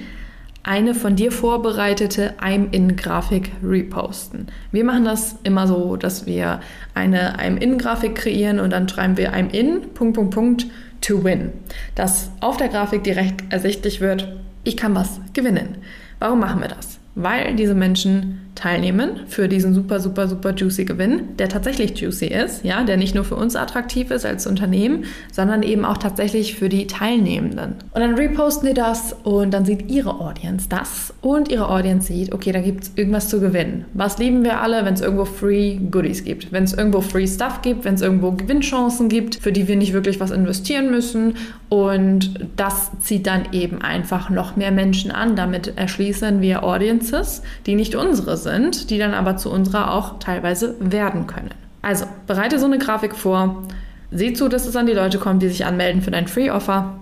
eine 0.62 0.94
von 0.94 1.15
dir 1.15 1.32
vorbereitete 1.32 2.36
I'm-In-Grafik 2.39 3.50
reposten. 3.63 4.46
Wir 4.72 4.84
machen 4.84 5.06
das 5.06 5.38
immer 5.41 5.65
so, 5.65 5.96
dass 5.96 6.27
wir 6.27 6.60
eine 6.94 7.39
I'm-In-Grafik 7.39 8.13
kreieren 8.13 8.60
und 8.60 8.74
dann 8.74 8.88
schreiben 8.88 9.17
wir 9.17 9.34
I'm-In, 9.34 9.96
Punkt, 9.96 10.13
Punkt, 10.13 10.36
Punkt, 10.36 10.67
to 11.01 11.24
win. 11.24 11.50
Dass 11.96 12.29
auf 12.39 12.58
der 12.58 12.67
Grafik 12.67 13.03
direkt 13.03 13.51
ersichtlich 13.51 14.01
wird, 14.01 14.38
ich 14.63 14.77
kann 14.77 14.94
was 14.94 15.20
gewinnen. 15.34 15.77
Warum 16.20 16.41
machen 16.41 16.62
wir 16.62 16.67
das? 16.67 17.00
Weil 17.15 17.56
diese 17.56 17.74
Menschen 17.74 18.47
teilnehmen 18.57 19.21
für 19.27 19.47
diesen 19.47 19.73
super, 19.73 19.99
super, 19.99 20.27
super 20.27 20.53
juicy 20.53 20.85
Gewinn, 20.85 21.37
der 21.37 21.47
tatsächlich 21.47 21.97
juicy 21.99 22.25
ist, 22.25 22.65
ja, 22.65 22.83
der 22.83 22.97
nicht 22.97 23.13
nur 23.13 23.23
für 23.23 23.35
uns 23.35 23.55
attraktiv 23.55 24.09
ist 24.11 24.25
als 24.25 24.47
Unternehmen, 24.47 25.05
sondern 25.31 25.63
eben 25.63 25.85
auch 25.85 25.97
tatsächlich 25.97 26.55
für 26.55 26.67
die 26.67 26.87
Teilnehmenden. 26.87 27.75
Und 27.93 28.01
dann 28.01 28.15
reposten 28.15 28.67
die 28.67 28.73
das 28.73 29.15
und 29.23 29.51
dann 29.53 29.63
sieht 29.63 29.89
ihre 29.89 30.19
Audience 30.19 30.67
das 30.69 31.13
und 31.21 31.49
ihre 31.49 31.69
Audience 31.69 32.07
sieht, 32.07 32.33
okay, 32.33 32.51
da 32.51 32.59
gibt 32.59 32.83
es 32.83 32.91
irgendwas 32.95 33.29
zu 33.29 33.39
gewinnen. 33.39 33.85
Was 33.93 34.17
lieben 34.17 34.43
wir 34.43 34.59
alle, 34.59 34.83
wenn 34.83 34.95
es 34.95 35.01
irgendwo 35.01 35.25
Free 35.25 35.77
Goodies 35.91 36.23
gibt, 36.23 36.51
wenn 36.51 36.63
es 36.63 36.73
irgendwo 36.73 37.01
Free 37.01 37.27
Stuff 37.27 37.61
gibt, 37.61 37.85
wenn 37.85 37.93
es 37.93 38.01
irgendwo 38.01 38.31
Gewinnchancen 38.31 39.07
gibt, 39.07 39.35
für 39.35 39.51
die 39.51 39.67
wir 39.67 39.75
nicht 39.75 39.93
wirklich 39.93 40.19
was 40.19 40.31
investieren 40.31 40.89
müssen 40.89 41.35
und 41.69 42.47
das 42.55 42.89
zieht 43.01 43.27
dann 43.27 43.49
eben 43.51 43.81
einfach 43.83 44.31
noch 44.31 44.55
mehr 44.55 44.71
Menschen 44.71 45.11
an. 45.11 45.35
Damit 45.35 45.77
erschließen 45.77 46.41
wir 46.41 46.63
Audiences, 46.63 47.43
die 47.67 47.75
nicht 47.75 47.93
unsere 47.93 48.35
sind 48.35 48.47
sind, 48.48 48.89
die 48.89 48.98
dann 48.98 49.13
aber 49.13 49.38
zu 49.38 49.51
unserer 49.51 49.94
auch 49.94 50.20
teilweise 50.20 50.75
werden 50.80 51.27
können. 51.27 51.51
Also 51.82 52.06
bereite 52.25 52.60
so 52.60 52.66
eine 52.66 52.80
Grafik 52.80 53.16
vor, 53.16 53.63
sieh 54.12 54.34
zu, 54.34 54.48
dass 54.48 54.66
es 54.66 54.75
an 54.75 54.88
die 54.88 54.94
Leute 54.94 55.20
kommt, 55.20 55.42
die 55.42 55.50
sich 55.50 55.66
anmelden 55.66 56.01
für 56.01 56.12
dein 56.12 56.27
Free 56.27 56.50
Offer. 56.50 56.96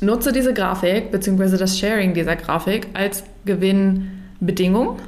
Nutze 0.00 0.32
diese 0.32 0.54
Grafik 0.54 1.10
bzw. 1.10 1.56
das 1.56 1.78
Sharing 1.78 2.14
dieser 2.14 2.36
Grafik 2.36 2.88
als 2.94 3.24
Gewinnbedingung 3.44 4.98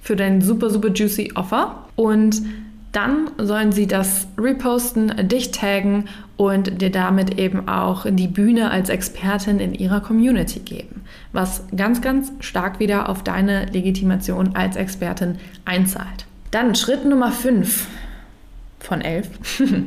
für 0.00 0.16
dein 0.16 0.40
super, 0.40 0.70
super 0.70 0.90
juicy 0.92 1.32
Offer 1.34 1.86
und 1.96 2.42
dann 2.96 3.30
sollen 3.36 3.72
sie 3.72 3.86
das 3.86 4.26
reposten, 4.38 5.28
dich 5.28 5.50
taggen 5.50 6.06
und 6.38 6.80
dir 6.80 6.90
damit 6.90 7.38
eben 7.38 7.68
auch 7.68 8.06
die 8.08 8.26
Bühne 8.26 8.70
als 8.70 8.88
Expertin 8.88 9.60
in 9.60 9.74
ihrer 9.74 10.00
Community 10.00 10.60
geben, 10.60 11.02
was 11.32 11.64
ganz, 11.76 12.00
ganz 12.00 12.32
stark 12.40 12.80
wieder 12.80 13.10
auf 13.10 13.22
deine 13.22 13.66
Legitimation 13.66 14.56
als 14.56 14.76
Expertin 14.76 15.36
einzahlt. 15.66 16.24
Dann 16.52 16.74
Schritt 16.74 17.04
Nummer 17.04 17.32
5 17.32 17.86
von 18.80 19.02
11. 19.02 19.28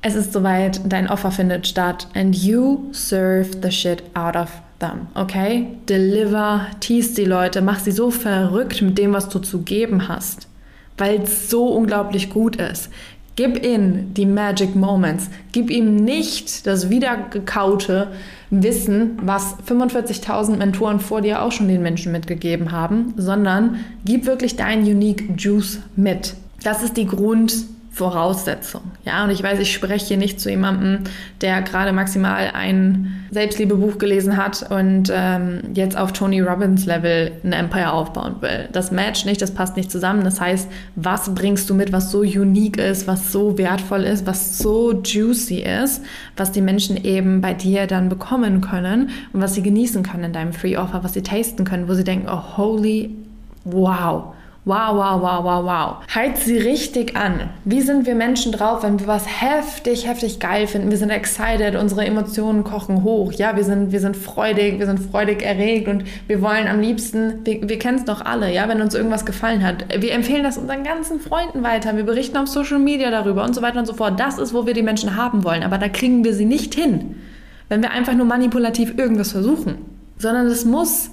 es 0.00 0.14
ist 0.14 0.32
soweit, 0.32 0.80
dein 0.90 1.10
Offer 1.10 1.32
findet 1.32 1.66
statt 1.66 2.08
and 2.14 2.34
you 2.34 2.88
serve 2.92 3.50
the 3.62 3.70
shit 3.70 4.02
out 4.14 4.36
of 4.36 4.50
them, 4.78 5.08
okay? 5.14 5.66
Deliver, 5.90 6.68
tease 6.80 7.14
die 7.16 7.26
Leute, 7.26 7.60
mach 7.60 7.80
sie 7.80 7.92
so 7.92 8.10
verrückt 8.10 8.80
mit 8.80 8.96
dem, 8.96 9.12
was 9.12 9.28
du 9.28 9.40
zu 9.40 9.60
geben 9.60 10.08
hast 10.08 10.49
weil 11.00 11.22
es 11.22 11.50
so 11.50 11.66
unglaublich 11.66 12.30
gut 12.30 12.56
ist. 12.56 12.90
Gib 13.36 13.64
ihnen 13.64 14.12
die 14.12 14.26
Magic 14.26 14.76
Moments. 14.76 15.30
Gib 15.52 15.70
ihm 15.70 15.96
nicht 15.96 16.66
das 16.66 16.90
wiedergekaute 16.90 18.08
Wissen, 18.50 19.18
was 19.22 19.56
45.000 19.66 20.56
Mentoren 20.56 21.00
vor 21.00 21.22
dir 21.22 21.42
auch 21.42 21.52
schon 21.52 21.68
den 21.68 21.82
Menschen 21.82 22.12
mitgegeben 22.12 22.70
haben, 22.70 23.14
sondern 23.16 23.80
gib 24.04 24.26
wirklich 24.26 24.56
deinen 24.56 24.82
Unique 24.82 25.30
Juice 25.38 25.78
mit. 25.96 26.34
Das 26.62 26.82
ist 26.82 26.96
die 26.96 27.06
Grund 27.06 27.54
Voraussetzung. 28.00 28.80
Ja, 29.04 29.24
und 29.24 29.30
ich 29.30 29.42
weiß, 29.42 29.58
ich 29.58 29.74
spreche 29.74 30.06
hier 30.06 30.16
nicht 30.16 30.40
zu 30.40 30.48
jemandem, 30.48 31.00
der 31.42 31.60
gerade 31.60 31.92
maximal 31.92 32.50
ein 32.54 33.26
Selbstliebebuch 33.30 33.98
gelesen 33.98 34.38
hat 34.38 34.70
und 34.70 35.12
ähm, 35.14 35.60
jetzt 35.74 35.98
auf 35.98 36.12
Tony 36.12 36.40
Robbins 36.40 36.86
Level 36.86 37.32
ein 37.44 37.52
Empire 37.52 37.92
aufbauen 37.92 38.36
will. 38.40 38.70
Das 38.72 38.90
matcht 38.90 39.26
nicht, 39.26 39.42
das 39.42 39.50
passt 39.50 39.76
nicht 39.76 39.90
zusammen. 39.90 40.24
Das 40.24 40.40
heißt, 40.40 40.66
was 40.96 41.34
bringst 41.34 41.68
du 41.68 41.74
mit, 41.74 41.92
was 41.92 42.10
so 42.10 42.20
unique 42.20 42.78
ist, 42.78 43.06
was 43.06 43.32
so 43.32 43.58
wertvoll 43.58 44.04
ist, 44.04 44.26
was 44.26 44.56
so 44.56 45.02
juicy 45.02 45.60
ist, 45.60 46.02
was 46.38 46.52
die 46.52 46.62
Menschen 46.62 46.96
eben 47.04 47.42
bei 47.42 47.52
dir 47.52 47.86
dann 47.86 48.08
bekommen 48.08 48.62
können 48.62 49.10
und 49.34 49.42
was 49.42 49.54
sie 49.54 49.62
genießen 49.62 50.02
können 50.02 50.24
in 50.24 50.32
deinem 50.32 50.54
Free 50.54 50.78
Offer, 50.78 51.04
was 51.04 51.12
sie 51.12 51.22
tasten 51.22 51.66
können, 51.66 51.86
wo 51.86 51.92
sie 51.92 52.04
denken, 52.04 52.28
oh 52.30 52.56
holy 52.56 53.14
wow 53.64 54.32
Wow, 54.66 54.94
wow, 54.94 55.22
wow, 55.22 55.42
wow, 55.42 55.64
wow. 55.64 56.14
Halt 56.14 56.36
sie 56.36 56.58
richtig 56.58 57.16
an. 57.16 57.48
Wie 57.64 57.80
sind 57.80 58.04
wir 58.04 58.14
Menschen 58.14 58.52
drauf, 58.52 58.82
wenn 58.82 59.00
wir 59.00 59.06
was 59.06 59.26
heftig, 59.40 60.06
heftig 60.06 60.38
geil 60.38 60.66
finden? 60.66 60.90
Wir 60.90 60.98
sind 60.98 61.08
excited, 61.08 61.76
unsere 61.76 62.04
Emotionen 62.04 62.62
kochen 62.62 63.02
hoch. 63.02 63.32
Ja, 63.32 63.56
wir 63.56 63.64
sind, 63.64 63.90
wir 63.90 64.00
sind 64.00 64.18
freudig, 64.18 64.78
wir 64.78 64.84
sind 64.84 65.00
freudig 65.00 65.42
erregt 65.42 65.88
und 65.88 66.04
wir 66.26 66.42
wollen 66.42 66.68
am 66.68 66.78
liebsten, 66.78 67.38
wir, 67.44 67.66
wir 67.66 67.78
kennen 67.78 67.96
es 67.96 68.04
doch 68.04 68.20
alle, 68.20 68.52
ja, 68.52 68.68
wenn 68.68 68.82
uns 68.82 68.94
irgendwas 68.94 69.24
gefallen 69.24 69.64
hat. 69.64 69.86
Wir 69.98 70.12
empfehlen 70.12 70.42
das 70.42 70.58
unseren 70.58 70.84
ganzen 70.84 71.20
Freunden 71.20 71.62
weiter. 71.62 71.96
Wir 71.96 72.04
berichten 72.04 72.36
auf 72.36 72.48
Social 72.48 72.78
Media 72.78 73.10
darüber 73.10 73.44
und 73.44 73.54
so 73.54 73.62
weiter 73.62 73.78
und 73.78 73.86
so 73.86 73.94
fort. 73.94 74.20
Das 74.20 74.36
ist, 74.38 74.52
wo 74.52 74.66
wir 74.66 74.74
die 74.74 74.82
Menschen 74.82 75.16
haben 75.16 75.42
wollen. 75.42 75.62
Aber 75.62 75.78
da 75.78 75.88
kriegen 75.88 76.22
wir 76.22 76.34
sie 76.34 76.44
nicht 76.44 76.74
hin, 76.74 77.16
wenn 77.70 77.80
wir 77.80 77.92
einfach 77.92 78.12
nur 78.12 78.26
manipulativ 78.26 78.98
irgendwas 78.98 79.32
versuchen. 79.32 79.78
Sondern 80.18 80.48
es 80.48 80.66
muss 80.66 81.12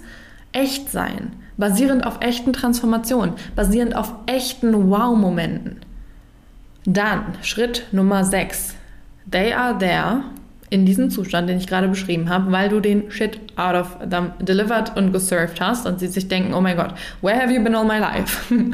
echt 0.51 0.91
sein 0.91 1.31
basierend 1.57 2.05
auf 2.05 2.19
echten 2.21 2.53
Transformationen, 2.53 3.33
basierend 3.55 3.95
auf 3.95 4.13
echten 4.25 4.89
Wow-Momenten. 4.89 5.77
Dann 6.85 7.35
Schritt 7.41 7.85
Nummer 7.91 8.23
6. 8.23 8.75
They 9.29 9.53
are 9.53 9.77
there 9.77 10.21
in 10.69 10.85
diesem 10.85 11.09
Zustand, 11.09 11.49
den 11.49 11.57
ich 11.57 11.67
gerade 11.67 11.87
beschrieben 11.87 12.29
habe, 12.29 12.51
weil 12.51 12.69
du 12.69 12.79
den 12.79 13.09
Shit 13.11 13.39
out 13.55 13.75
of 13.75 13.97
them 14.09 14.31
delivered 14.39 14.95
und 14.97 15.13
geserved 15.13 15.59
hast 15.61 15.85
und 15.85 15.99
sie 15.99 16.07
sich 16.07 16.27
denken, 16.27 16.53
oh 16.53 16.61
mein 16.61 16.77
Gott, 16.77 16.93
where 17.21 17.41
have 17.41 17.51
you 17.51 17.63
been 17.63 17.75
all 17.75 17.85
my 17.85 17.99
life? 17.99 18.53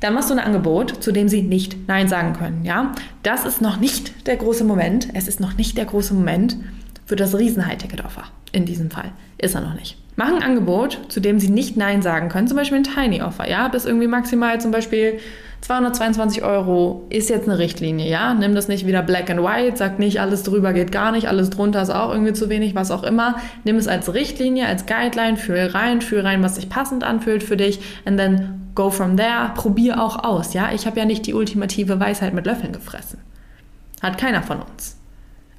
Dann 0.00 0.14
machst 0.14 0.30
du 0.30 0.34
ein 0.34 0.40
Angebot, 0.40 1.02
zu 1.02 1.10
dem 1.10 1.28
sie 1.28 1.42
nicht 1.42 1.88
Nein 1.88 2.06
sagen 2.06 2.32
können. 2.32 2.64
Ja, 2.64 2.92
das 3.24 3.44
ist 3.44 3.60
noch 3.60 3.78
nicht 3.78 4.28
der 4.28 4.36
große 4.36 4.62
Moment. 4.62 5.08
Es 5.14 5.26
ist 5.26 5.40
noch 5.40 5.56
nicht 5.56 5.76
der 5.76 5.86
große 5.86 6.14
Moment 6.14 6.56
für 7.04 7.16
das 7.16 7.36
riesen 7.36 7.66
High-Ticket-Offer. 7.66 8.22
In 8.52 8.64
diesem 8.64 8.90
Fall 8.90 9.10
ist 9.38 9.56
er 9.56 9.62
noch 9.62 9.74
nicht. 9.74 9.97
Mach 10.18 10.34
ein 10.34 10.42
Angebot, 10.42 10.98
zu 11.10 11.20
dem 11.20 11.38
sie 11.38 11.48
nicht 11.48 11.76
Nein 11.76 12.02
sagen 12.02 12.28
können, 12.28 12.48
zum 12.48 12.56
Beispiel 12.56 12.78
ein 12.78 12.82
Tiny 12.82 13.22
Offer, 13.22 13.48
ja, 13.48 13.68
bis 13.68 13.84
irgendwie 13.84 14.08
maximal 14.08 14.60
zum 14.60 14.72
Beispiel 14.72 15.20
222 15.60 16.42
Euro 16.42 17.06
ist 17.08 17.30
jetzt 17.30 17.48
eine 17.48 17.60
Richtlinie, 17.60 18.10
ja. 18.10 18.34
Nimm 18.34 18.56
das 18.56 18.66
nicht 18.66 18.84
wieder 18.84 19.00
black 19.02 19.30
and 19.30 19.40
white, 19.40 19.76
sag 19.76 20.00
nicht, 20.00 20.20
alles 20.20 20.42
drüber 20.42 20.72
geht 20.72 20.90
gar 20.90 21.12
nicht, 21.12 21.28
alles 21.28 21.50
drunter 21.50 21.80
ist 21.80 21.90
auch 21.90 22.10
irgendwie 22.10 22.32
zu 22.32 22.48
wenig, 22.48 22.74
was 22.74 22.90
auch 22.90 23.04
immer. 23.04 23.36
Nimm 23.62 23.76
es 23.76 23.86
als 23.86 24.12
Richtlinie, 24.12 24.66
als 24.66 24.86
Guideline, 24.86 25.36
fühl 25.36 25.66
rein, 25.66 26.00
fühl 26.00 26.22
rein, 26.22 26.42
was 26.42 26.56
sich 26.56 26.68
passend 26.68 27.04
anfühlt 27.04 27.44
für 27.44 27.56
dich 27.56 27.78
and 28.04 28.18
then 28.18 28.72
go 28.74 28.90
from 28.90 29.16
there. 29.16 29.52
Probier 29.54 30.02
auch 30.02 30.24
aus, 30.24 30.52
ja. 30.52 30.72
Ich 30.74 30.88
habe 30.88 30.98
ja 30.98 31.04
nicht 31.04 31.26
die 31.26 31.34
ultimative 31.34 32.00
Weisheit 32.00 32.34
mit 32.34 32.44
Löffeln 32.44 32.72
gefressen. 32.72 33.20
Hat 34.02 34.18
keiner 34.18 34.42
von 34.42 34.62
uns. 34.62 34.96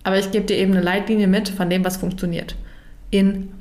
Aber 0.04 0.20
ich 0.20 0.32
gebe 0.32 0.44
dir 0.46 0.58
eben 0.58 0.74
eine 0.74 0.82
Leitlinie 0.82 1.28
mit 1.28 1.48
von 1.48 1.70
dem, 1.70 1.86
was 1.86 1.96
funktioniert. 1.96 2.58
In 3.10 3.54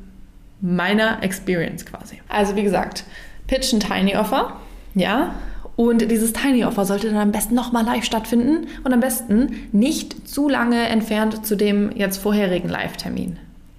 meiner 0.60 1.22
Experience 1.22 1.86
quasi. 1.86 2.20
Also 2.28 2.56
wie 2.56 2.62
gesagt, 2.62 3.04
pitch 3.46 3.72
ein 3.72 3.80
Tiny 3.80 4.16
Offer, 4.16 4.56
ja, 4.94 5.34
und 5.76 6.10
dieses 6.10 6.32
Tiny 6.32 6.64
Offer 6.64 6.84
sollte 6.84 7.08
dann 7.08 7.18
am 7.18 7.32
besten 7.32 7.54
nochmal 7.54 7.84
live 7.84 8.04
stattfinden 8.04 8.66
und 8.82 8.92
am 8.92 9.00
besten 9.00 9.68
nicht 9.70 10.28
zu 10.28 10.48
lange 10.48 10.88
entfernt 10.88 11.46
zu 11.46 11.56
dem 11.56 11.92
jetzt 11.94 12.16
vorherigen 12.18 12.68
Live-Termin 12.68 13.38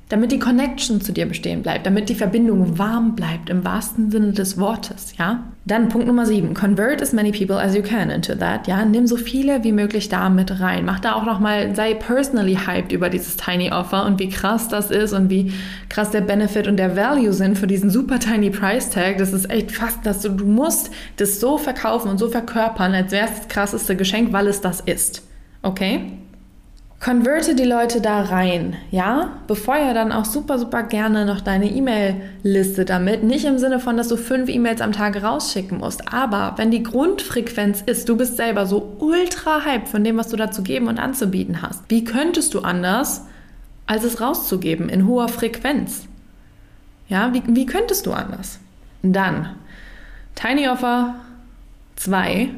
damit 0.10 0.32
die 0.32 0.40
Connection 0.40 1.02
zu 1.02 1.14
dir 1.14 1.28
bestehen 1.28 1.62
bleibt, 1.62 1.86
damit 1.86 2.10
die 2.10 2.16
Verbindung 2.16 2.80
warm 2.80 3.16
bleibt 3.16 3.50
im 3.50 3.64
wahrsten 3.64 4.10
Sinne 4.10 4.34
des 4.34 4.58
Wortes, 4.58 5.14
ja? 5.18 5.44
Dann 5.66 5.90
Punkt 5.90 6.08
Nummer 6.08 6.26
7, 6.26 6.56
convert 6.56 7.00
as 7.00 7.14
many 7.14 7.32
people 7.32 7.62
as 7.62 7.76
you 7.76 7.84
can 7.84 8.10
into 8.10 8.34
that, 8.34 8.68
ja? 8.68 8.84
Nimm 8.86 9.06
so 9.06 9.18
viele 9.18 9.64
wie 9.64 9.72
möglich 9.72 10.10
da 10.10 10.30
mit 10.30 10.60
rein. 10.60 10.84
Mach 10.84 11.00
da 11.00 11.14
auch 11.14 11.26
nochmal, 11.26 11.76
sei 11.76 11.94
personally 11.94 12.56
hyped 12.56 12.92
über 12.92 13.10
dieses 13.10 13.38
Tiny 13.38 13.72
Offer 13.72 14.08
und 14.08 14.20
wie 14.20 14.30
krass 14.30 14.68
das 14.68 14.90
ist 14.90 15.14
und 15.14 15.30
wie 15.30 15.54
krass 15.90 16.10
der 16.10 16.22
Benefit 16.22 16.68
und 16.68 16.78
der 16.78 16.96
Value 16.96 17.32
sind 17.32 17.60
für 17.60 17.68
diesen 17.68 17.92
super 17.92 18.18
tiny 18.18 18.50
Price 18.50 18.90
Tag. 18.90 19.20
Das 19.20 19.32
ist 19.32 19.48
echt 19.52 19.72
fast, 19.72 20.04
dass 20.08 20.22
du, 20.22 20.30
du 20.30 20.46
musst 20.46 20.90
das 21.18 21.40
so 21.40 21.60
verkaufen 21.60 22.10
und 22.10 22.18
so 22.18 22.30
verkörpern, 22.30 22.96
als 22.96 23.12
wäre 23.12 23.28
es 23.28 23.36
das 23.38 23.48
krasseste 23.48 23.96
Geschenk, 23.96 24.34
weil 24.34 24.48
es 24.48 24.60
das 24.60 24.80
ist. 24.80 25.22
Okay? 25.62 26.14
Converte 27.00 27.56
die 27.56 27.64
Leute 27.64 28.02
da 28.02 28.24
rein, 28.24 28.76
ja? 28.92 29.32
Befeuer 29.48 29.94
dann 29.94 30.12
auch 30.12 30.26
super, 30.26 30.60
super 30.60 30.84
gerne 30.84 31.26
noch 31.26 31.40
deine 31.40 31.72
E-Mail-Liste 31.72 32.84
damit. 32.84 33.24
Nicht 33.24 33.46
im 33.46 33.58
Sinne 33.58 33.80
von, 33.80 33.96
dass 33.96 34.10
du 34.10 34.18
fünf 34.18 34.50
E-Mails 34.50 34.82
am 34.82 34.92
Tag 34.92 35.24
rausschicken 35.24 35.78
musst. 35.78 36.14
Aber 36.14 36.56
wenn 36.58 36.72
die 36.72 36.84
Grundfrequenz 36.84 37.82
ist, 37.86 38.10
du 38.10 38.18
bist 38.18 38.36
selber 38.36 38.66
so 38.66 38.98
ultra 39.00 39.64
hype 39.64 39.88
von 39.88 40.04
dem, 40.04 40.18
was 40.18 40.28
du 40.28 40.36
da 40.36 40.52
zu 40.52 40.62
geben 40.62 40.90
und 40.90 41.00
anzubieten 41.00 41.62
hast. 41.62 41.84
Wie 41.88 42.04
könntest 42.04 42.54
du 42.54 42.60
anders, 42.60 43.22
als 43.86 44.04
es 44.04 44.20
rauszugeben 44.20 44.90
in 44.90 45.08
hoher 45.08 45.30
Frequenz? 45.30 46.06
Ja, 47.08 47.34
wie, 47.34 47.44
wie 47.48 47.66
könntest 47.66 48.08
du 48.08 48.12
anders? 48.12 48.60
Dann 49.04 49.56
Tiny 50.36 50.68
Offer 50.68 51.16
2, 51.96 52.50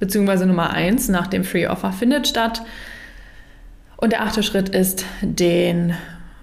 beziehungsweise 0.00 0.46
Nummer 0.46 0.70
1 0.70 1.10
nach 1.10 1.28
dem 1.28 1.44
Free 1.44 1.68
Offer 1.68 1.92
findet 1.92 2.26
statt 2.26 2.62
und 3.98 4.12
der 4.12 4.22
achte 4.22 4.42
Schritt 4.42 4.68
ist, 4.70 5.04
den 5.20 5.92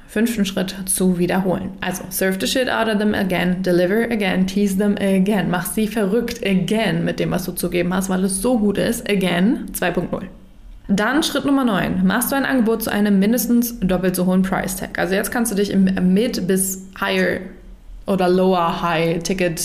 fünften 0.08 0.46
Schritt 0.46 0.76
zu 0.86 1.18
wiederholen. 1.18 1.72
Also, 1.82 2.04
serve 2.10 2.38
the 2.40 2.48
shit 2.48 2.70
out 2.70 2.88
of 2.88 3.00
them 3.00 3.14
again, 3.14 3.64
deliver 3.64 4.04
again, 4.04 4.46
tease 4.46 4.78
them 4.78 4.96
again. 4.96 5.50
Mach 5.50 5.66
sie 5.66 5.88
verrückt 5.88 6.46
again 6.46 7.04
mit 7.04 7.20
dem, 7.20 7.32
was 7.32 7.46
du 7.46 7.54
zu 7.54 7.70
geben 7.70 7.94
hast, 7.94 8.10
weil 8.10 8.24
es 8.24 8.42
so 8.42 8.60
gut 8.60 8.78
ist. 8.78 9.10
Again 9.10 9.66
2.0. 9.74 10.24
Dann 10.88 11.24
Schritt 11.24 11.46
Nummer 11.46 11.66
9. 11.66 12.06
Machst 12.06 12.32
du 12.32 12.36
ein 12.36 12.46
Angebot 12.46 12.84
zu 12.84 12.92
einem 12.92 13.20
mindestens 13.20 13.80
doppelt 13.80 14.16
so 14.16 14.26
hohen 14.26 14.44
Price 14.44 14.76
Tag. 14.76 15.00
Also 15.00 15.16
jetzt 15.16 15.32
kannst 15.32 15.52
du 15.52 15.56
dich 15.56 15.72
im 15.72 15.86
Mid- 16.14 16.46
bis 16.48 16.88
Higher 17.00 17.40
oder 18.06 18.30
Lower 18.30 18.82
High 18.82 19.24
Ticket 19.24 19.62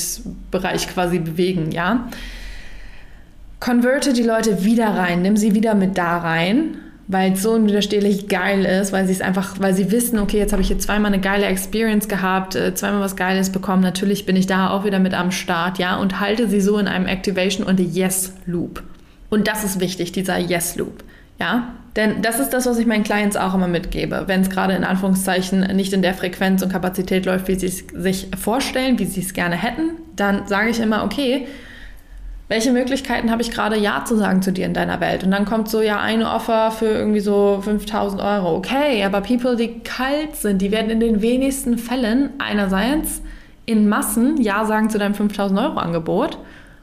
Bereich 0.50 0.88
quasi 0.88 1.18
bewegen, 1.18 1.72
ja? 1.72 2.08
Converte 3.58 4.14
die 4.14 4.22
Leute 4.22 4.64
wieder 4.64 4.88
rein, 4.96 5.22
nimm 5.22 5.36
sie 5.36 5.54
wieder 5.54 5.74
mit 5.74 5.98
da 5.98 6.18
rein 6.18 6.76
weil 7.10 7.32
es 7.32 7.42
so 7.42 7.50
unwiderstehlich 7.52 8.28
geil 8.28 8.64
ist, 8.64 8.92
weil 8.92 9.04
sie 9.06 9.12
es 9.12 9.20
einfach, 9.20 9.56
weil 9.58 9.74
sie 9.74 9.90
wissen, 9.90 10.20
okay, 10.20 10.38
jetzt 10.38 10.52
habe 10.52 10.62
ich 10.62 10.68
hier 10.68 10.78
zweimal 10.78 11.12
eine 11.12 11.20
geile 11.20 11.46
Experience 11.46 12.06
gehabt, 12.06 12.54
äh, 12.54 12.72
zweimal 12.74 13.00
was 13.00 13.16
Geiles 13.16 13.50
bekommen, 13.50 13.82
natürlich 13.82 14.26
bin 14.26 14.36
ich 14.36 14.46
da 14.46 14.70
auch 14.70 14.84
wieder 14.84 15.00
mit 15.00 15.12
am 15.12 15.32
Start, 15.32 15.78
ja, 15.78 15.96
und 15.96 16.20
halte 16.20 16.48
sie 16.48 16.60
so 16.60 16.78
in 16.78 16.86
einem 16.86 17.06
Activation 17.06 17.66
und 17.66 17.80
Yes 17.80 18.34
Loop. 18.46 18.84
Und 19.28 19.48
das 19.48 19.64
ist 19.64 19.80
wichtig, 19.80 20.12
dieser 20.12 20.38
Yes 20.38 20.76
Loop, 20.76 21.02
ja. 21.40 21.74
Denn 21.96 22.22
das 22.22 22.38
ist 22.38 22.50
das, 22.50 22.66
was 22.66 22.78
ich 22.78 22.86
meinen 22.86 23.02
Clients 23.02 23.34
auch 23.34 23.52
immer 23.54 23.66
mitgebe. 23.66 24.22
Wenn 24.26 24.42
es 24.42 24.50
gerade 24.50 24.74
in 24.74 24.84
Anführungszeichen 24.84 25.62
nicht 25.74 25.92
in 25.92 26.02
der 26.02 26.14
Frequenz 26.14 26.62
und 26.62 26.70
Kapazität 26.70 27.26
läuft, 27.26 27.48
wie 27.48 27.56
sie 27.56 27.66
es 27.66 27.84
sich 27.92 28.28
vorstellen, 28.40 29.00
wie 29.00 29.06
sie 29.06 29.22
es 29.22 29.34
gerne 29.34 29.56
hätten, 29.56 29.90
dann 30.14 30.46
sage 30.46 30.70
ich 30.70 30.78
immer, 30.78 31.02
okay, 31.02 31.48
welche 32.50 32.72
Möglichkeiten 32.72 33.30
habe 33.30 33.42
ich 33.42 33.52
gerade 33.52 33.78
Ja 33.78 34.04
zu 34.04 34.16
sagen 34.16 34.42
zu 34.42 34.52
dir 34.52 34.66
in 34.66 34.74
deiner 34.74 35.00
Welt? 35.00 35.22
Und 35.22 35.30
dann 35.30 35.44
kommt 35.44 35.68
so, 35.68 35.80
ja, 35.80 36.00
eine 36.00 36.28
Offer 36.28 36.72
für 36.72 36.86
irgendwie 36.86 37.20
so 37.20 37.60
5000 37.62 38.20
Euro. 38.20 38.56
Okay, 38.56 39.04
aber 39.04 39.20
People, 39.20 39.54
die 39.54 39.78
kalt 39.84 40.34
sind, 40.34 40.60
die 40.60 40.72
werden 40.72 40.90
in 40.90 40.98
den 40.98 41.22
wenigsten 41.22 41.78
Fällen 41.78 42.30
einerseits 42.38 43.22
in 43.66 43.88
Massen 43.88 44.42
Ja 44.42 44.64
sagen 44.64 44.90
zu 44.90 44.98
deinem 44.98 45.14
5000 45.14 45.60
Euro 45.60 45.78
Angebot. 45.78 46.38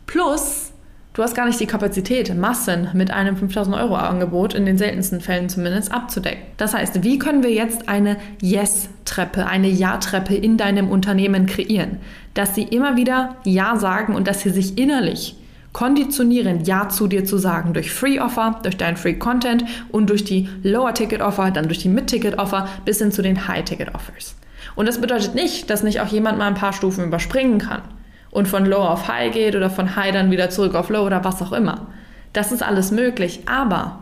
Plus, 0.06 0.72
du 1.14 1.22
hast 1.22 1.36
gar 1.36 1.46
nicht 1.46 1.60
die 1.60 1.66
Kapazität, 1.66 2.34
Massen 2.34 2.88
mit 2.94 3.12
einem 3.12 3.36
5000 3.36 3.76
Euro 3.76 3.96
Angebot, 3.96 4.54
in 4.54 4.66
den 4.66 4.78
seltensten 4.78 5.20
Fällen 5.20 5.50
zumindest, 5.50 5.92
abzudecken. 5.92 6.44
Das 6.56 6.74
heißt, 6.74 7.04
wie 7.04 7.20
können 7.20 7.44
wir 7.44 7.52
jetzt 7.52 7.90
eine 7.90 8.16
Yes-Treppe, 8.42 9.46
eine 9.46 9.68
Ja-Treppe 9.68 10.34
in 10.34 10.56
deinem 10.56 10.90
Unternehmen 10.90 11.46
kreieren? 11.46 11.98
Dass 12.36 12.56
sie 12.56 12.64
immer 12.64 12.96
wieder 12.96 13.36
Ja 13.44 13.76
sagen 13.76 14.16
und 14.16 14.30
dass 14.30 14.40
sie 14.40 14.52
sich 14.52 14.78
innerlich 14.78 15.36
konditionieren, 15.78 16.64
Ja 16.64 16.90
zu 16.90 17.06
dir 17.06 17.24
zu 17.24 17.38
sagen. 17.38 17.74
Durch 17.74 17.92
Free 17.92 18.20
Offer, 18.20 18.60
durch 18.64 18.78
deinen 18.78 18.98
Free 18.98 19.14
Content 19.14 19.64
und 19.90 20.10
durch 20.10 20.24
die 20.24 20.50
Lower 20.64 20.96
Ticket 20.96 21.22
Offer, 21.22 21.52
dann 21.52 21.68
durch 21.68 21.78
die 21.78 21.88
Mid 21.88 22.08
Ticket 22.08 22.40
Offer 22.40 22.68
bis 22.84 22.98
hin 22.98 23.12
zu 23.12 23.22
den 23.22 23.48
High 23.48 23.64
Ticket 23.64 23.94
Offers. 23.94 24.36
Und 24.76 24.88
das 24.88 25.00
bedeutet 25.00 25.36
nicht, 25.36 25.70
dass 25.70 25.84
nicht 25.84 26.02
auch 26.02 26.08
jemand 26.08 26.40
mal 26.40 26.48
ein 26.48 26.56
paar 26.56 26.74
Stufen 26.74 27.06
überspringen 27.06 27.60
kann 27.60 27.84
und 28.32 28.48
von 28.48 28.66
Low 28.66 28.80
auf 28.80 29.08
High 29.08 29.32
geht 29.32 29.56
oder 29.56 29.70
von 29.70 29.96
High 29.96 30.14
dann 30.14 30.32
wieder 30.32 30.50
zurück 30.50 30.74
auf 30.74 30.90
Low 30.90 31.06
oder 31.06 31.24
was 31.24 31.44
auch 31.44 31.52
immer. 31.54 31.86
Das 32.34 32.52
ist 32.52 32.64
alles 32.64 32.90
möglich, 32.90 33.42
aber 33.46 34.00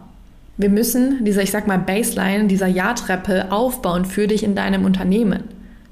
wir 0.56 0.70
müssen 0.70 1.26
diese, 1.26 1.42
ich 1.42 1.52
sag 1.52 1.68
mal, 1.68 1.78
Baseline, 1.78 2.48
dieser 2.48 2.68
Ja-Treppe 2.68 3.52
aufbauen 3.52 4.06
für 4.06 4.28
dich 4.28 4.44
in 4.44 4.56
deinem 4.56 4.86
Unternehmen 4.86 5.44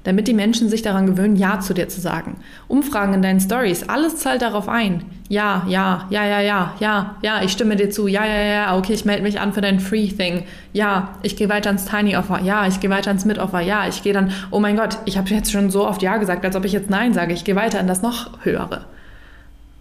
damit 0.04 0.28
die 0.28 0.34
Menschen 0.34 0.68
sich 0.68 0.82
daran 0.82 1.06
gewöhnen, 1.06 1.36
Ja 1.36 1.60
zu 1.60 1.74
dir 1.74 1.88
zu 1.88 2.00
sagen. 2.00 2.36
Umfragen 2.68 3.14
in 3.14 3.22
deinen 3.22 3.40
Stories, 3.40 3.88
alles 3.88 4.18
zahlt 4.18 4.42
darauf 4.42 4.68
ein. 4.68 5.04
Ja, 5.28 5.64
ja, 5.66 6.06
ja, 6.10 6.24
ja, 6.26 6.40
ja, 6.40 6.74
ja, 6.78 7.16
ja, 7.22 7.42
ich 7.42 7.52
stimme 7.52 7.76
dir 7.76 7.90
zu. 7.90 8.06
Ja, 8.06 8.24
ja, 8.26 8.42
ja, 8.42 8.76
okay, 8.76 8.92
ich 8.92 9.04
melde 9.04 9.22
mich 9.22 9.40
an 9.40 9.52
für 9.52 9.62
dein 9.62 9.80
Free 9.80 10.08
Thing. 10.08 10.44
Ja, 10.72 11.14
ich 11.22 11.36
gehe 11.36 11.48
weiter 11.48 11.70
ins 11.70 11.86
Tiny 11.86 12.16
Offer. 12.16 12.40
Ja, 12.42 12.66
ich 12.66 12.80
gehe 12.80 12.90
weiter 12.90 13.10
ins 13.10 13.24
Mid 13.24 13.38
Offer. 13.38 13.60
Ja, 13.60 13.88
ich 13.88 14.02
gehe 14.02 14.12
dann, 14.12 14.32
oh 14.50 14.60
mein 14.60 14.76
Gott, 14.76 14.98
ich 15.06 15.16
habe 15.16 15.30
jetzt 15.30 15.50
schon 15.50 15.70
so 15.70 15.86
oft 15.86 16.02
Ja 16.02 16.18
gesagt, 16.18 16.44
als 16.44 16.54
ob 16.54 16.64
ich 16.64 16.72
jetzt 16.72 16.90
Nein 16.90 17.14
sage. 17.14 17.32
Ich 17.32 17.44
gehe 17.44 17.56
weiter 17.56 17.80
in 17.80 17.86
das 17.86 18.02
noch 18.02 18.44
höhere. 18.44 18.84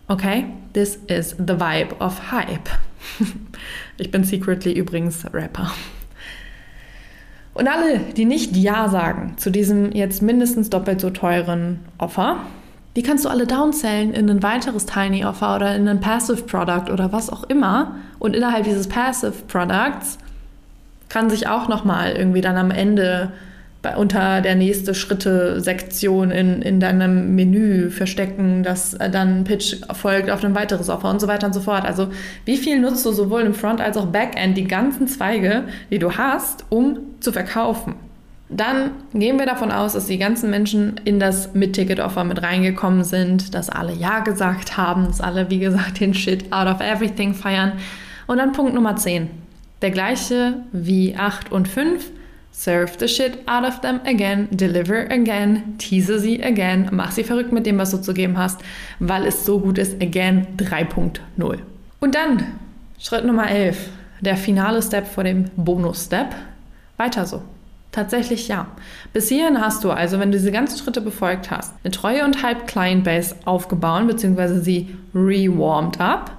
Okay? 0.07 0.45
This 0.73 0.99
is 1.07 1.35
the 1.37 1.59
vibe 1.59 1.95
of 1.99 2.31
Hype. 2.31 2.69
ich 3.97 4.11
bin 4.11 4.23
secretly 4.23 4.71
übrigens 4.71 5.25
Rapper. 5.33 5.71
Und 7.53 7.67
alle, 7.67 7.99
die 7.99 8.25
nicht 8.25 8.55
Ja 8.55 8.89
sagen 8.89 9.35
zu 9.37 9.51
diesem 9.51 9.91
jetzt 9.91 10.21
mindestens 10.21 10.69
doppelt 10.69 10.99
so 10.99 11.09
teuren 11.09 11.79
Offer, 11.97 12.37
die 12.95 13.03
kannst 13.03 13.25
du 13.25 13.29
alle 13.29 13.47
downsellen 13.47 14.13
in 14.13 14.29
ein 14.29 14.43
weiteres 14.43 14.85
Tiny 14.85 15.25
Offer 15.25 15.55
oder 15.55 15.75
in 15.75 15.87
ein 15.87 15.99
Passive 15.99 16.43
Product 16.43 16.91
oder 16.91 17.11
was 17.11 17.29
auch 17.29 17.43
immer. 17.45 17.95
Und 18.19 18.35
innerhalb 18.35 18.65
dieses 18.65 18.87
Passive 18.87 19.33
Products 19.47 20.17
kann 21.09 21.29
sich 21.29 21.47
auch 21.47 21.67
nochmal 21.67 22.13
irgendwie 22.13 22.41
dann 22.41 22.57
am 22.57 22.71
Ende 22.71 23.31
bei, 23.83 23.97
unter 23.97 24.41
der 24.41 24.55
nächste 24.55 24.95
Schritte-Sektion 24.95 26.31
in, 26.31 26.61
in 26.61 26.79
deinem 26.79 27.35
Menü 27.35 27.91
verstecken, 27.91 28.63
dass 28.63 28.95
äh, 28.95 29.09
dann 29.09 29.43
Pitch 29.43 29.75
folgt 29.93 30.31
auf 30.31 30.43
ein 30.43 30.55
weiteres 30.55 30.89
Offer 30.89 31.11
und 31.11 31.19
so 31.19 31.27
weiter 31.27 31.47
und 31.47 31.53
so 31.53 31.59
fort. 31.59 31.85
Also 31.85 32.07
wie 32.45 32.57
viel 32.57 32.79
nutzt 32.79 33.05
du 33.05 33.11
sowohl 33.11 33.41
im 33.41 33.53
Front 33.53 33.81
als 33.81 33.97
auch 33.97 34.07
Backend 34.07 34.57
die 34.57 34.63
ganzen 34.63 35.07
Zweige, 35.07 35.65
die 35.91 35.99
du 35.99 36.13
hast, 36.13 36.65
um 36.69 36.99
zu 37.19 37.33
verkaufen? 37.33 37.95
Dann 38.47 38.91
gehen 39.13 39.37
wir 39.37 39.45
davon 39.45 39.71
aus, 39.71 39.93
dass 39.93 40.05
die 40.05 40.17
ganzen 40.17 40.49
Menschen 40.49 40.95
in 41.03 41.19
das 41.19 41.53
Mid-Ticket-Offer 41.53 42.23
mit 42.23 42.41
reingekommen 42.41 43.03
sind, 43.03 43.53
dass 43.53 43.69
alle 43.69 43.93
Ja 43.93 44.21
gesagt 44.21 44.77
haben, 44.77 45.07
dass 45.07 45.19
alle, 45.19 45.49
wie 45.49 45.59
gesagt, 45.59 45.99
den 45.99 46.13
Shit 46.13 46.53
out 46.53 46.67
of 46.67 46.79
everything 46.79 47.33
feiern. 47.33 47.73
Und 48.27 48.37
dann 48.37 48.53
Punkt 48.53 48.73
Nummer 48.73 48.95
10. 48.95 49.29
Der 49.81 49.91
gleiche 49.91 50.61
wie 50.71 51.17
8 51.17 51.51
und 51.51 51.67
5 51.67 52.11
Serve 52.55 52.97
the 52.99 53.07
shit 53.07 53.39
out 53.47 53.65
of 53.65 53.81
them 53.81 53.99
again, 54.05 54.47
deliver 54.51 55.07
again, 55.09 55.75
tease 55.79 56.19
sie 56.19 56.41
again, 56.43 56.87
mach 56.91 57.11
sie 57.11 57.23
verrückt 57.23 57.51
mit 57.51 57.65
dem, 57.65 57.79
was 57.79 57.89
du 57.89 57.97
zu 57.97 58.13
geben 58.13 58.37
hast, 58.37 58.61
weil 58.99 59.25
es 59.25 59.43
so 59.43 59.59
gut 59.59 59.79
ist, 59.79 60.01
again 60.01 60.45
3.0. 60.57 61.57
Und 61.99 62.15
dann 62.15 62.59
Schritt 62.99 63.25
Nummer 63.25 63.49
11, 63.49 63.89
der 64.21 64.37
finale 64.37 64.83
Step 64.83 65.07
vor 65.07 65.23
dem 65.23 65.45
Bonus-Step. 65.55 66.35
Weiter 66.97 67.25
so. 67.25 67.41
Tatsächlich 67.91 68.47
ja. 68.47 68.67
Bis 69.13 69.29
hierhin 69.29 69.59
hast 69.59 69.83
du 69.83 69.91
also, 69.91 70.19
wenn 70.19 70.31
du 70.31 70.37
diese 70.37 70.51
ganzen 70.51 70.77
Schritte 70.77 71.01
befolgt 71.01 71.49
hast, 71.49 71.73
eine 71.83 71.91
treue 71.91 72.23
und 72.23 72.43
halb 72.43 72.67
Client 72.67 73.03
Base 73.03 73.35
aufgebaut, 73.45 74.07
beziehungsweise 74.07 74.61
sie 74.61 74.95
rewarmed 75.13 75.99
up 75.99 76.31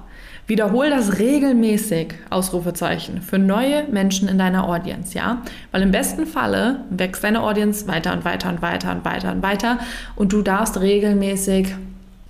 Wiederhol 0.46 0.90
das 0.90 1.18
regelmäßig, 1.18 2.14
Ausrufezeichen, 2.28 3.22
für 3.22 3.38
neue 3.38 3.84
Menschen 3.88 4.28
in 4.28 4.36
deiner 4.36 4.68
Audience, 4.68 5.16
ja? 5.16 5.42
Weil 5.72 5.82
im 5.82 5.90
besten 5.90 6.26
Falle 6.26 6.84
wächst 6.90 7.24
deine 7.24 7.42
Audience 7.42 7.88
weiter 7.88 8.12
und 8.12 8.24
weiter 8.24 8.50
und 8.50 8.60
weiter 8.60 8.92
und 8.92 9.04
weiter 9.04 9.32
und 9.32 9.42
weiter 9.42 9.78
und 10.16 10.32
du 10.32 10.42
darfst 10.42 10.78
regelmäßig 10.80 11.74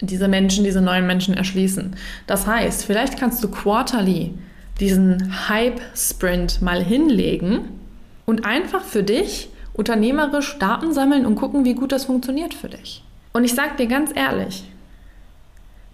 diese 0.00 0.28
Menschen, 0.28 0.64
diese 0.64 0.80
neuen 0.80 1.06
Menschen 1.06 1.34
erschließen. 1.34 1.96
Das 2.26 2.46
heißt, 2.46 2.84
vielleicht 2.84 3.18
kannst 3.18 3.42
du 3.42 3.48
quarterly 3.48 4.34
diesen 4.80 5.48
Hype-Sprint 5.48 6.62
mal 6.62 6.82
hinlegen 6.82 7.70
und 8.26 8.44
einfach 8.44 8.82
für 8.82 9.02
dich 9.02 9.50
Unternehmerisch 9.74 10.56
Daten 10.60 10.92
sammeln 10.92 11.26
und 11.26 11.34
gucken, 11.34 11.64
wie 11.64 11.74
gut 11.74 11.90
das 11.90 12.04
funktioniert 12.04 12.54
für 12.54 12.68
dich. 12.68 13.02
Und 13.32 13.42
ich 13.42 13.54
sage 13.54 13.76
dir 13.76 13.86
ganz 13.86 14.12
ehrlich, 14.14 14.64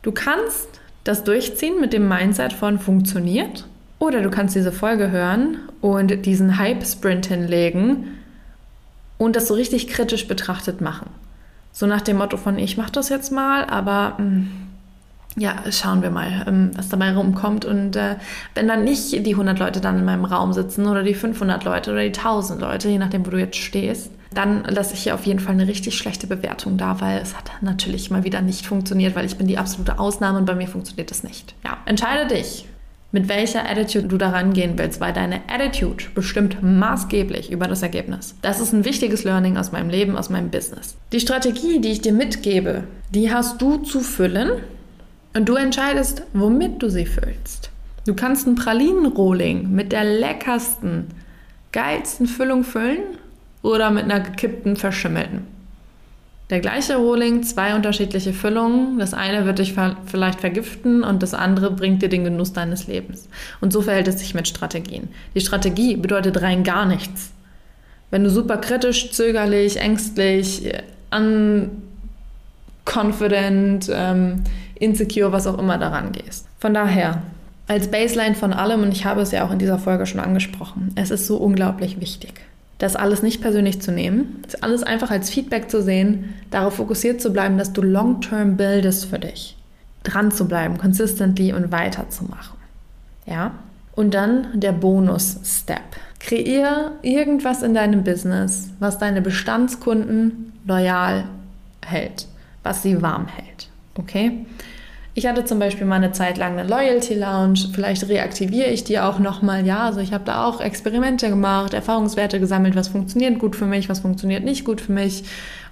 du 0.02 0.12
kannst 0.12 0.79
das 1.10 1.24
durchziehen 1.24 1.80
mit 1.80 1.92
dem 1.92 2.08
Mindset 2.08 2.52
von 2.52 2.78
funktioniert 2.78 3.66
oder 3.98 4.22
du 4.22 4.30
kannst 4.30 4.54
diese 4.54 4.70
Folge 4.70 5.10
hören 5.10 5.58
und 5.80 6.24
diesen 6.24 6.56
Hype-Sprint 6.56 7.26
hinlegen 7.26 8.16
und 9.18 9.34
das 9.34 9.48
so 9.48 9.54
richtig 9.54 9.88
kritisch 9.88 10.28
betrachtet 10.28 10.80
machen. 10.80 11.10
So 11.72 11.86
nach 11.86 12.00
dem 12.00 12.18
Motto 12.18 12.36
von, 12.36 12.58
ich 12.58 12.76
mache 12.76 12.92
das 12.92 13.08
jetzt 13.08 13.32
mal, 13.32 13.64
aber 13.64 14.14
mh, 14.18 14.24
mm, 14.24 14.48
ja, 15.36 15.56
schauen 15.70 16.02
wir 16.02 16.10
mal, 16.10 16.44
ähm, 16.46 16.70
was 16.74 16.88
dabei 16.88 17.12
rumkommt. 17.12 17.64
Und 17.64 17.96
äh, 17.96 18.16
wenn 18.54 18.68
dann 18.68 18.84
nicht 18.84 19.12
die 19.12 19.32
100 19.32 19.58
Leute 19.58 19.80
dann 19.80 19.98
in 19.98 20.04
meinem 20.04 20.24
Raum 20.24 20.52
sitzen 20.52 20.86
oder 20.86 21.02
die 21.02 21.14
500 21.14 21.64
Leute 21.64 21.90
oder 21.90 22.02
die 22.02 22.16
1000 22.16 22.60
Leute, 22.60 22.88
je 22.88 22.98
nachdem, 22.98 23.26
wo 23.26 23.30
du 23.30 23.38
jetzt 23.38 23.56
stehst, 23.56 24.10
dann 24.32 24.64
lasse 24.64 24.94
ich 24.94 25.02
hier 25.02 25.14
auf 25.14 25.26
jeden 25.26 25.40
Fall 25.40 25.54
eine 25.54 25.66
richtig 25.66 25.98
schlechte 25.98 26.26
Bewertung 26.26 26.76
da, 26.76 27.00
weil 27.00 27.20
es 27.20 27.36
hat 27.36 27.50
natürlich 27.62 28.10
mal 28.10 28.24
wieder 28.24 28.40
nicht 28.42 28.66
funktioniert, 28.66 29.16
weil 29.16 29.26
ich 29.26 29.36
bin 29.36 29.46
die 29.46 29.58
absolute 29.58 29.98
Ausnahme 29.98 30.38
und 30.38 30.44
bei 30.44 30.54
mir 30.54 30.68
funktioniert 30.68 31.10
das 31.10 31.24
nicht. 31.24 31.54
Ja, 31.64 31.78
entscheide 31.84 32.32
dich, 32.32 32.66
mit 33.12 33.28
welcher 33.28 33.68
Attitude 33.68 34.06
du 34.06 34.18
da 34.18 34.30
rangehen 34.30 34.78
willst, 34.78 35.00
weil 35.00 35.12
deine 35.12 35.40
Attitude 35.48 36.04
bestimmt 36.14 36.62
maßgeblich 36.62 37.50
über 37.50 37.66
das 37.66 37.82
Ergebnis. 37.82 38.36
Das 38.42 38.60
ist 38.60 38.72
ein 38.72 38.84
wichtiges 38.84 39.24
Learning 39.24 39.56
aus 39.56 39.72
meinem 39.72 39.90
Leben, 39.90 40.16
aus 40.16 40.30
meinem 40.30 40.50
Business. 40.50 40.96
Die 41.12 41.20
Strategie, 41.20 41.80
die 41.80 41.90
ich 41.90 42.00
dir 42.00 42.12
mitgebe, 42.12 42.84
die 43.12 43.32
hast 43.32 43.60
du 43.60 43.78
zu 43.78 44.00
füllen 44.00 44.50
und 45.34 45.48
du 45.48 45.56
entscheidest, 45.56 46.22
womit 46.32 46.82
du 46.82 46.88
sie 46.88 47.06
füllst. 47.06 47.70
Du 48.06 48.14
kannst 48.14 48.46
ein 48.46 48.54
Pralinenrohling 48.54 49.70
mit 49.70 49.92
der 49.92 50.04
leckersten, 50.04 51.08
geilsten 51.72 52.26
Füllung 52.26 52.62
füllen 52.64 53.18
oder 53.62 53.90
mit 53.90 54.04
einer 54.04 54.20
gekippten, 54.20 54.76
verschimmelten. 54.76 55.46
Der 56.50 56.60
gleiche 56.60 56.96
Rohling, 56.96 57.44
zwei 57.44 57.76
unterschiedliche 57.76 58.32
Füllungen. 58.32 58.98
Das 58.98 59.14
eine 59.14 59.46
wird 59.46 59.60
dich 59.60 59.74
vielleicht 60.06 60.40
vergiften 60.40 61.04
und 61.04 61.22
das 61.22 61.32
andere 61.32 61.70
bringt 61.70 62.02
dir 62.02 62.08
den 62.08 62.24
Genuss 62.24 62.52
deines 62.52 62.88
Lebens. 62.88 63.28
Und 63.60 63.72
so 63.72 63.82
verhält 63.82 64.08
es 64.08 64.18
sich 64.18 64.34
mit 64.34 64.48
Strategien. 64.48 65.08
Die 65.36 65.40
Strategie 65.40 65.96
bedeutet 65.96 66.42
rein 66.42 66.64
gar 66.64 66.86
nichts. 66.86 67.30
Wenn 68.10 68.24
du 68.24 68.30
super 68.30 68.56
kritisch, 68.56 69.12
zögerlich, 69.12 69.76
ängstlich, 69.76 70.72
unconfident, 72.84 73.88
ähm, 73.92 74.42
insecure, 74.74 75.30
was 75.30 75.46
auch 75.46 75.58
immer 75.58 75.78
daran 75.78 76.10
gehst. 76.10 76.48
Von 76.58 76.74
daher, 76.74 77.22
als 77.68 77.88
Baseline 77.92 78.34
von 78.34 78.52
allem, 78.52 78.82
und 78.82 78.92
ich 78.92 79.04
habe 79.04 79.20
es 79.20 79.30
ja 79.30 79.46
auch 79.46 79.52
in 79.52 79.60
dieser 79.60 79.78
Folge 79.78 80.06
schon 80.06 80.18
angesprochen, 80.18 80.90
es 80.96 81.12
ist 81.12 81.28
so 81.28 81.36
unglaublich 81.36 82.00
wichtig, 82.00 82.40
das 82.80 82.96
alles 82.96 83.22
nicht 83.22 83.42
persönlich 83.42 83.80
zu 83.80 83.92
nehmen, 83.92 84.42
das 84.42 84.62
alles 84.62 84.82
einfach 84.82 85.10
als 85.10 85.28
Feedback 85.30 85.70
zu 85.70 85.82
sehen, 85.82 86.34
darauf 86.50 86.76
fokussiert 86.76 87.20
zu 87.20 87.30
bleiben, 87.30 87.58
dass 87.58 87.74
du 87.74 87.82
long-term 87.82 88.56
bildest 88.56 89.04
für 89.04 89.18
dich, 89.18 89.56
dran 90.02 90.32
zu 90.32 90.48
bleiben, 90.48 90.78
consistently 90.78 91.52
und 91.52 91.70
weiterzumachen. 91.70 92.56
Ja? 93.26 93.52
Und 93.94 94.14
dann 94.14 94.58
der 94.58 94.72
Bonus-Step. 94.72 95.82
Kreier 96.20 96.92
irgendwas 97.02 97.62
in 97.62 97.74
deinem 97.74 98.02
Business, 98.02 98.70
was 98.78 98.98
deine 98.98 99.20
Bestandskunden 99.20 100.54
loyal 100.66 101.24
hält, 101.84 102.28
was 102.62 102.82
sie 102.82 103.02
warm 103.02 103.26
hält. 103.26 103.68
Okay? 103.96 104.46
Ich 105.14 105.26
hatte 105.26 105.44
zum 105.44 105.58
Beispiel 105.58 105.86
mal 105.86 105.96
eine 105.96 106.12
Zeit 106.12 106.38
lang 106.38 106.58
eine 106.58 106.68
Loyalty 106.68 107.14
Lounge. 107.14 107.68
Vielleicht 107.72 108.08
reaktiviere 108.08 108.68
ich 108.68 108.84
die 108.84 109.00
auch 109.00 109.18
nochmal. 109.18 109.66
Ja, 109.66 109.84
also 109.84 110.00
ich 110.00 110.12
habe 110.12 110.24
da 110.24 110.44
auch 110.44 110.60
Experimente 110.60 111.28
gemacht, 111.28 111.74
Erfahrungswerte 111.74 112.38
gesammelt, 112.38 112.76
was 112.76 112.88
funktioniert 112.88 113.38
gut 113.38 113.56
für 113.56 113.66
mich, 113.66 113.88
was 113.88 114.00
funktioniert 114.00 114.44
nicht 114.44 114.64
gut 114.64 114.80
für 114.80 114.92
mich 114.92 115.24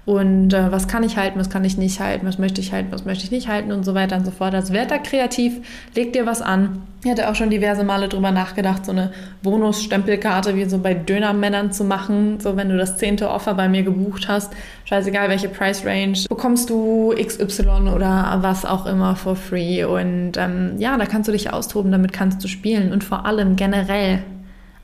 und 0.09 0.55
äh, 0.55 0.73
was 0.73 0.89
kann 0.89 1.03
ich 1.03 1.19
halten, 1.19 1.39
was 1.39 1.51
kann 1.51 1.67
ich 1.67 1.77
nicht 1.77 2.01
halten, 2.01 2.27
was 2.27 2.39
möchte 2.39 2.63
ich 2.63 2.73
halten, 2.73 2.89
was 2.93 3.05
möchte 3.05 3.25
ich 3.25 3.31
nicht 3.31 3.47
halten 3.47 3.73
und 3.73 3.85
so 3.85 3.95
weiter 3.95 4.17
und 4.17 4.25
so 4.25 4.31
fort. 4.31 4.55
Also 4.55 4.73
werd 4.73 4.91
da 4.91 4.97
kreativ, 4.97 5.59
leg 5.95 6.15
dir 6.15 6.25
was 6.25 6.41
an. 6.41 6.81
Ich 7.05 7.11
hatte 7.11 7.29
auch 7.29 7.35
schon 7.35 7.51
diverse 7.51 7.85
Male 7.85 8.09
drüber 8.09 8.31
nachgedacht, 8.31 8.87
so 8.87 8.93
eine 8.93 9.13
Bonus-Stempelkarte 9.43 10.57
wie 10.57 10.65
so 10.65 10.79
bei 10.79 10.95
Dönermännern 10.95 11.73
zu 11.73 11.85
machen. 11.85 12.41
So, 12.41 12.57
wenn 12.57 12.71
du 12.71 12.79
das 12.79 12.97
zehnte 12.97 13.29
Offer 13.29 13.53
bei 13.53 13.69
mir 13.69 13.83
gebucht 13.83 14.29
hast, 14.29 14.55
scheißegal 14.87 15.29
welche 15.29 15.51
Price 15.51 15.85
Range, 15.85 16.19
bekommst 16.27 16.71
du 16.71 17.13
XY 17.15 17.91
oder 17.95 18.39
was 18.41 18.65
auch 18.65 18.87
immer 18.87 19.15
for 19.15 19.37
free. 19.37 19.85
Und 19.85 20.39
ähm, 20.39 20.77
ja, 20.79 20.97
da 20.97 21.05
kannst 21.05 21.29
du 21.29 21.33
dich 21.33 21.53
austoben, 21.53 21.93
damit 21.93 22.15
kannst 22.15 22.43
du 22.43 22.49
spielen. 22.49 22.93
Und 22.95 23.05
vor 23.05 23.27
allem 23.27 23.57
generell 23.57 24.21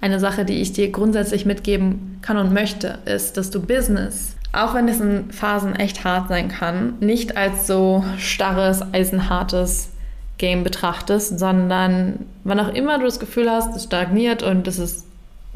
eine 0.02 0.20
Sache, 0.20 0.44
die 0.44 0.60
ich 0.60 0.74
dir 0.74 0.90
grundsätzlich 0.92 1.46
mitgeben 1.46 2.18
kann 2.20 2.36
und 2.36 2.52
möchte, 2.52 2.98
ist, 3.06 3.38
dass 3.38 3.50
du 3.50 3.62
Business 3.62 4.33
auch 4.54 4.74
wenn 4.74 4.88
es 4.88 5.00
in 5.00 5.30
Phasen 5.30 5.74
echt 5.74 6.04
hart 6.04 6.28
sein 6.28 6.48
kann, 6.48 6.94
nicht 7.00 7.36
als 7.36 7.66
so 7.66 8.04
starres, 8.18 8.82
eisenhartes 8.92 9.90
Game 10.38 10.64
betrachtest, 10.64 11.38
sondern 11.38 12.26
wann 12.44 12.60
auch 12.60 12.72
immer 12.74 12.98
du 12.98 13.04
das 13.04 13.20
Gefühl 13.20 13.50
hast, 13.50 13.74
es 13.76 13.84
stagniert 13.84 14.42
und 14.42 14.66
es 14.66 14.78
ist 14.78 15.06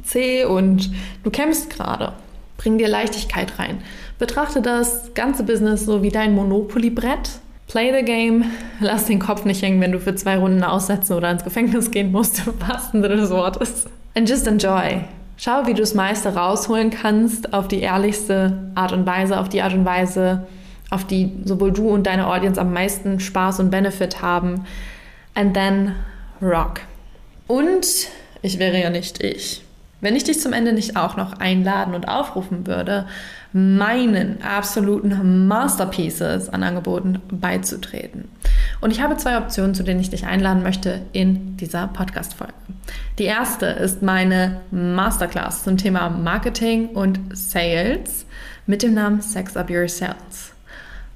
zäh 0.02 0.44
und 0.44 0.90
du 1.24 1.30
kämpfst 1.30 1.70
gerade, 1.70 2.12
bring 2.56 2.78
dir 2.78 2.88
Leichtigkeit 2.88 3.58
rein. 3.58 3.78
Betrachte 4.18 4.62
das 4.62 5.14
ganze 5.14 5.42
Business 5.42 5.84
so 5.84 6.02
wie 6.02 6.10
dein 6.10 6.34
Monopoly-Brett. 6.34 7.30
Play 7.68 7.92
the 7.94 8.04
game, 8.04 8.46
lass 8.80 9.04
den 9.04 9.18
Kopf 9.18 9.44
nicht 9.44 9.60
hängen, 9.62 9.80
wenn 9.80 9.92
du 9.92 10.00
für 10.00 10.14
zwei 10.14 10.38
Runden 10.38 10.64
aussetzen 10.64 11.12
oder 11.12 11.30
ins 11.30 11.44
Gefängnis 11.44 11.90
gehen 11.90 12.10
musst, 12.10 12.38
im 12.46 12.60
wahrsten 12.66 13.02
Sinne 13.02 13.16
des 13.16 13.30
Wortes. 13.30 13.86
And 14.14 14.28
just 14.28 14.46
enjoy. 14.46 15.04
Schau, 15.40 15.66
wie 15.66 15.74
du 15.74 15.82
das 15.82 15.94
meiste 15.94 16.34
rausholen 16.34 16.90
kannst 16.90 17.54
auf 17.54 17.68
die 17.68 17.80
ehrlichste 17.80 18.72
Art 18.74 18.92
und 18.92 19.06
Weise, 19.06 19.38
auf 19.38 19.48
die 19.48 19.62
Art 19.62 19.72
und 19.72 19.84
Weise, 19.84 20.48
auf 20.90 21.04
die 21.04 21.32
sowohl 21.44 21.70
du 21.70 21.90
und 21.90 22.08
deine 22.08 22.26
Audience 22.26 22.60
am 22.60 22.72
meisten 22.72 23.20
Spaß 23.20 23.60
und 23.60 23.70
Benefit 23.70 24.20
haben. 24.20 24.66
And 25.34 25.54
then 25.54 25.94
rock. 26.42 26.80
Und 27.46 27.86
ich 28.42 28.58
wäre 28.58 28.80
ja 28.80 28.90
nicht 28.90 29.22
ich. 29.22 29.62
Wenn 30.00 30.16
ich 30.16 30.24
dich 30.24 30.40
zum 30.40 30.52
Ende 30.52 30.72
nicht 30.72 30.96
auch 30.96 31.16
noch 31.16 31.34
einladen 31.34 31.94
und 31.94 32.08
aufrufen 32.08 32.66
würde, 32.66 33.06
meinen 33.52 34.42
absoluten 34.42 35.46
Masterpieces 35.46 36.48
an 36.48 36.64
Angeboten 36.64 37.20
beizutreten. 37.30 38.28
Und 38.80 38.92
ich 38.92 39.00
habe 39.00 39.16
zwei 39.16 39.38
Optionen, 39.38 39.74
zu 39.74 39.82
denen 39.82 40.00
ich 40.00 40.10
dich 40.10 40.26
einladen 40.26 40.62
möchte 40.62 41.02
in 41.12 41.56
dieser 41.56 41.88
Podcast-Folge. 41.88 42.54
Die 43.18 43.24
erste 43.24 43.66
ist 43.66 44.02
meine 44.02 44.60
Masterclass 44.70 45.64
zum 45.64 45.76
Thema 45.76 46.08
Marketing 46.10 46.90
und 46.90 47.18
Sales 47.32 48.24
mit 48.66 48.82
dem 48.82 48.94
Namen 48.94 49.20
Sex 49.20 49.56
Up 49.56 49.70
Your 49.70 49.88
Sales. 49.88 50.52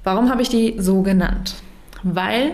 Warum 0.03 0.29
habe 0.29 0.41
ich 0.41 0.49
die 0.49 0.75
so 0.79 1.01
genannt? 1.01 1.55
Weil 2.03 2.51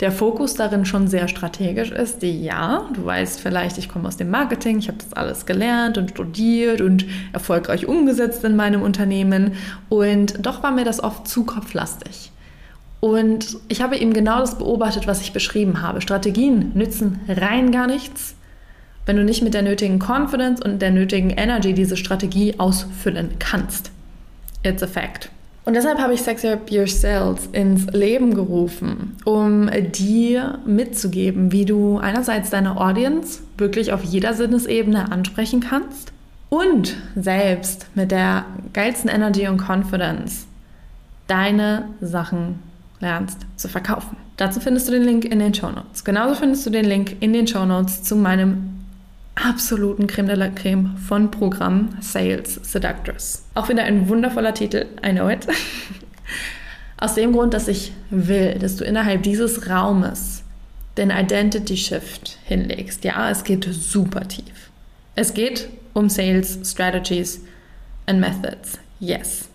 der 0.00 0.12
Fokus 0.12 0.54
darin 0.54 0.84
schon 0.84 1.08
sehr 1.08 1.28
strategisch 1.28 1.90
ist. 1.90 2.22
Ja, 2.22 2.88
du 2.94 3.04
weißt 3.04 3.40
vielleicht, 3.40 3.78
ich 3.78 3.88
komme 3.88 4.08
aus 4.08 4.16
dem 4.16 4.30
Marketing, 4.30 4.78
ich 4.78 4.88
habe 4.88 4.98
das 4.98 5.12
alles 5.12 5.44
gelernt 5.44 5.98
und 5.98 6.10
studiert 6.10 6.80
und 6.80 7.04
erfolgreich 7.32 7.86
umgesetzt 7.86 8.44
in 8.44 8.56
meinem 8.56 8.80
Unternehmen. 8.82 9.54
Und 9.88 10.46
doch 10.46 10.62
war 10.62 10.70
mir 10.70 10.84
das 10.84 11.02
oft 11.02 11.28
zu 11.28 11.44
kopflastig. 11.44 12.30
Und 13.00 13.58
ich 13.68 13.80
habe 13.80 13.96
eben 13.96 14.12
genau 14.12 14.40
das 14.40 14.58
beobachtet, 14.58 15.06
was 15.06 15.20
ich 15.20 15.32
beschrieben 15.32 15.82
habe. 15.82 16.00
Strategien 16.00 16.72
nützen 16.74 17.20
rein 17.28 17.70
gar 17.70 17.86
nichts, 17.86 18.34
wenn 19.06 19.16
du 19.16 19.24
nicht 19.24 19.42
mit 19.42 19.54
der 19.54 19.62
nötigen 19.62 20.00
Confidence 20.00 20.60
und 20.60 20.82
der 20.82 20.90
nötigen 20.90 21.30
Energy 21.30 21.72
diese 21.74 21.96
Strategie 21.96 22.54
ausfüllen 22.58 23.30
kannst. 23.38 23.92
It's 24.64 24.82
a 24.82 24.86
fact. 24.86 25.30
Und 25.64 25.74
deshalb 25.74 25.98
habe 25.98 26.14
ich 26.14 26.22
Sex 26.22 26.44
Up 26.46 26.70
Yourself 26.70 27.48
ins 27.52 27.86
Leben 27.92 28.34
gerufen, 28.34 29.16
um 29.24 29.70
dir 29.92 30.58
mitzugeben, 30.64 31.52
wie 31.52 31.66
du 31.66 31.98
einerseits 31.98 32.50
deine 32.50 32.80
Audience 32.80 33.40
wirklich 33.58 33.92
auf 33.92 34.02
jeder 34.02 34.32
Sinnesebene 34.32 35.12
ansprechen 35.12 35.60
kannst 35.60 36.12
und 36.48 36.96
selbst 37.14 37.86
mit 37.94 38.10
der 38.10 38.46
geilsten 38.72 39.10
Energy 39.10 39.46
und 39.46 39.58
Confidence 39.58 40.46
deine 41.26 41.84
Sachen 42.00 42.60
lernst 43.00 43.38
zu 43.56 43.68
verkaufen. 43.68 44.16
Dazu 44.36 44.60
findest 44.60 44.88
du 44.88 44.92
den 44.92 45.04
Link 45.04 45.24
in 45.24 45.38
den 45.38 45.54
Show 45.54 45.70
Notes. 45.70 46.04
Genauso 46.04 46.34
findest 46.34 46.66
du 46.66 46.70
den 46.70 46.84
Link 46.84 47.16
in 47.20 47.32
den 47.32 47.46
Show 47.46 47.64
Notes 47.64 48.02
zu 48.02 48.16
meinem 48.16 48.78
absoluten 49.34 50.06
Creme 50.06 50.28
de 50.28 50.36
la 50.36 50.48
Creme 50.48 50.96
von 50.96 51.30
Programm 51.30 51.90
Sales 52.00 52.54
Seductress. 52.62 53.44
Auch 53.54 53.68
wieder 53.68 53.84
ein 53.84 54.08
wundervoller 54.08 54.54
Titel, 54.54 54.86
I 55.04 55.12
know 55.12 55.28
it. 55.28 55.46
Aus 56.96 57.14
dem 57.14 57.32
Grund, 57.32 57.54
dass 57.54 57.68
ich 57.68 57.92
will, 58.10 58.58
dass 58.58 58.76
du 58.76 58.84
innerhalb 58.84 59.22
dieses 59.22 59.68
Raumes 59.68 60.42
den 60.96 61.10
Identity 61.10 61.76
Shift 61.76 62.38
hinlegst. 62.44 63.04
Ja, 63.04 63.30
es 63.30 63.44
geht 63.44 63.64
super 63.64 64.26
tief. 64.26 64.70
Es 65.14 65.32
geht 65.32 65.68
um 65.94 66.08
Sales 66.08 66.58
Strategies 66.64 67.40
and 68.06 68.20
Methods. 68.20 68.78
Yes. 68.98 69.48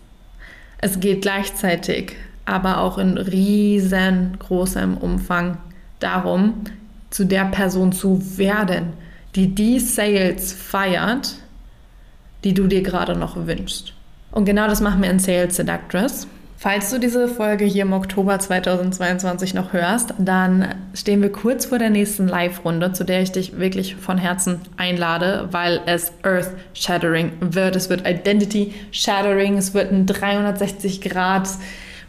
Es 0.78 1.00
geht 1.00 1.22
gleichzeitig, 1.22 2.16
aber 2.46 2.78
auch 2.78 2.98
in 2.98 3.16
riesengroßem 3.18 4.96
Umfang 4.96 5.56
darum, 6.00 6.54
zu 7.10 7.24
der 7.24 7.44
Person 7.46 7.92
zu 7.92 8.38
werden, 8.38 8.92
die 9.34 9.54
die 9.54 9.80
Sales 9.80 10.52
feiert, 10.52 11.36
die 12.44 12.54
du 12.54 12.66
dir 12.66 12.82
gerade 12.82 13.16
noch 13.16 13.46
wünschst. 13.46 13.94
Und 14.30 14.44
genau 14.44 14.66
das 14.66 14.80
machen 14.80 15.02
wir 15.02 15.10
in 15.10 15.18
Sales 15.18 15.56
Seductress. 15.56 16.26
Falls 16.56 16.90
du 16.90 16.98
diese 16.98 17.28
Folge 17.28 17.64
hier 17.64 17.82
im 17.82 17.92
Oktober 17.92 18.38
2022 18.38 19.54
noch 19.54 19.72
hörst, 19.72 20.14
dann 20.18 20.74
stehen 20.94 21.20
wir 21.20 21.30
kurz 21.30 21.66
vor 21.66 21.78
der 21.78 21.90
nächsten 21.90 22.26
Live-Runde, 22.26 22.92
zu 22.92 23.04
der 23.04 23.22
ich 23.22 23.32
dich 23.32 23.58
wirklich 23.58 23.96
von 23.96 24.16
Herzen 24.18 24.60
einlade, 24.76 25.48
weil 25.50 25.82
es 25.86 26.12
Earth-Shattering 26.22 27.32
wird. 27.40 27.76
Es 27.76 27.90
wird 27.90 28.08
Identity-Shattering, 28.08 29.58
es 29.58 29.74
wird 29.74 29.92
ein 29.92 30.06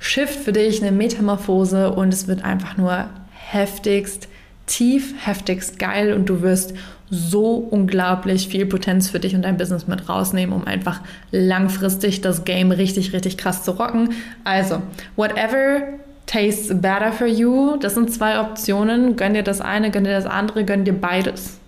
360-Grad-Shift 0.05 0.39
für 0.39 0.53
dich, 0.53 0.81
eine 0.81 0.91
Metamorphose 0.91 1.91
und 1.91 2.13
es 2.13 2.27
wird 2.27 2.43
einfach 2.43 2.77
nur 2.77 3.09
heftigst, 3.31 4.27
tief, 4.67 5.13
heftigst 5.25 5.79
geil 5.79 6.13
und 6.13 6.27
du 6.27 6.41
wirst 6.41 6.73
so 7.09 7.55
unglaublich 7.55 8.47
viel 8.47 8.65
Potenz 8.65 9.09
für 9.09 9.19
dich 9.19 9.35
und 9.35 9.43
dein 9.43 9.57
Business 9.57 9.87
mit 9.87 10.09
rausnehmen, 10.09 10.55
um 10.55 10.65
einfach 10.65 11.01
langfristig 11.31 12.21
das 12.21 12.45
Game 12.45 12.71
richtig, 12.71 13.13
richtig 13.13 13.37
krass 13.37 13.63
zu 13.63 13.71
rocken. 13.71 14.09
Also, 14.43 14.81
whatever 15.15 15.81
tastes 16.25 16.69
better 16.81 17.11
for 17.11 17.27
you, 17.27 17.77
das 17.77 17.93
sind 17.93 18.11
zwei 18.11 18.39
Optionen. 18.39 19.15
Gönn 19.15 19.35
dir 19.35 19.43
das 19.43 19.61
eine, 19.61 19.91
gönn 19.91 20.03
dir 20.03 20.13
das 20.13 20.25
andere, 20.25 20.65
gönn 20.65 20.83
dir 20.83 20.93
beides. 20.93 21.59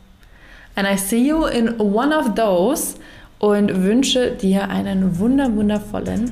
And 0.75 0.87
I 0.87 0.97
see 0.97 1.27
you 1.27 1.45
in 1.45 1.79
one 1.79 2.15
of 2.15 2.33
those 2.33 2.95
und 3.37 3.83
wünsche 3.83 4.31
dir 4.31 4.69
einen 4.69 5.19
wunder, 5.19 5.55
wundervollen 5.55 6.31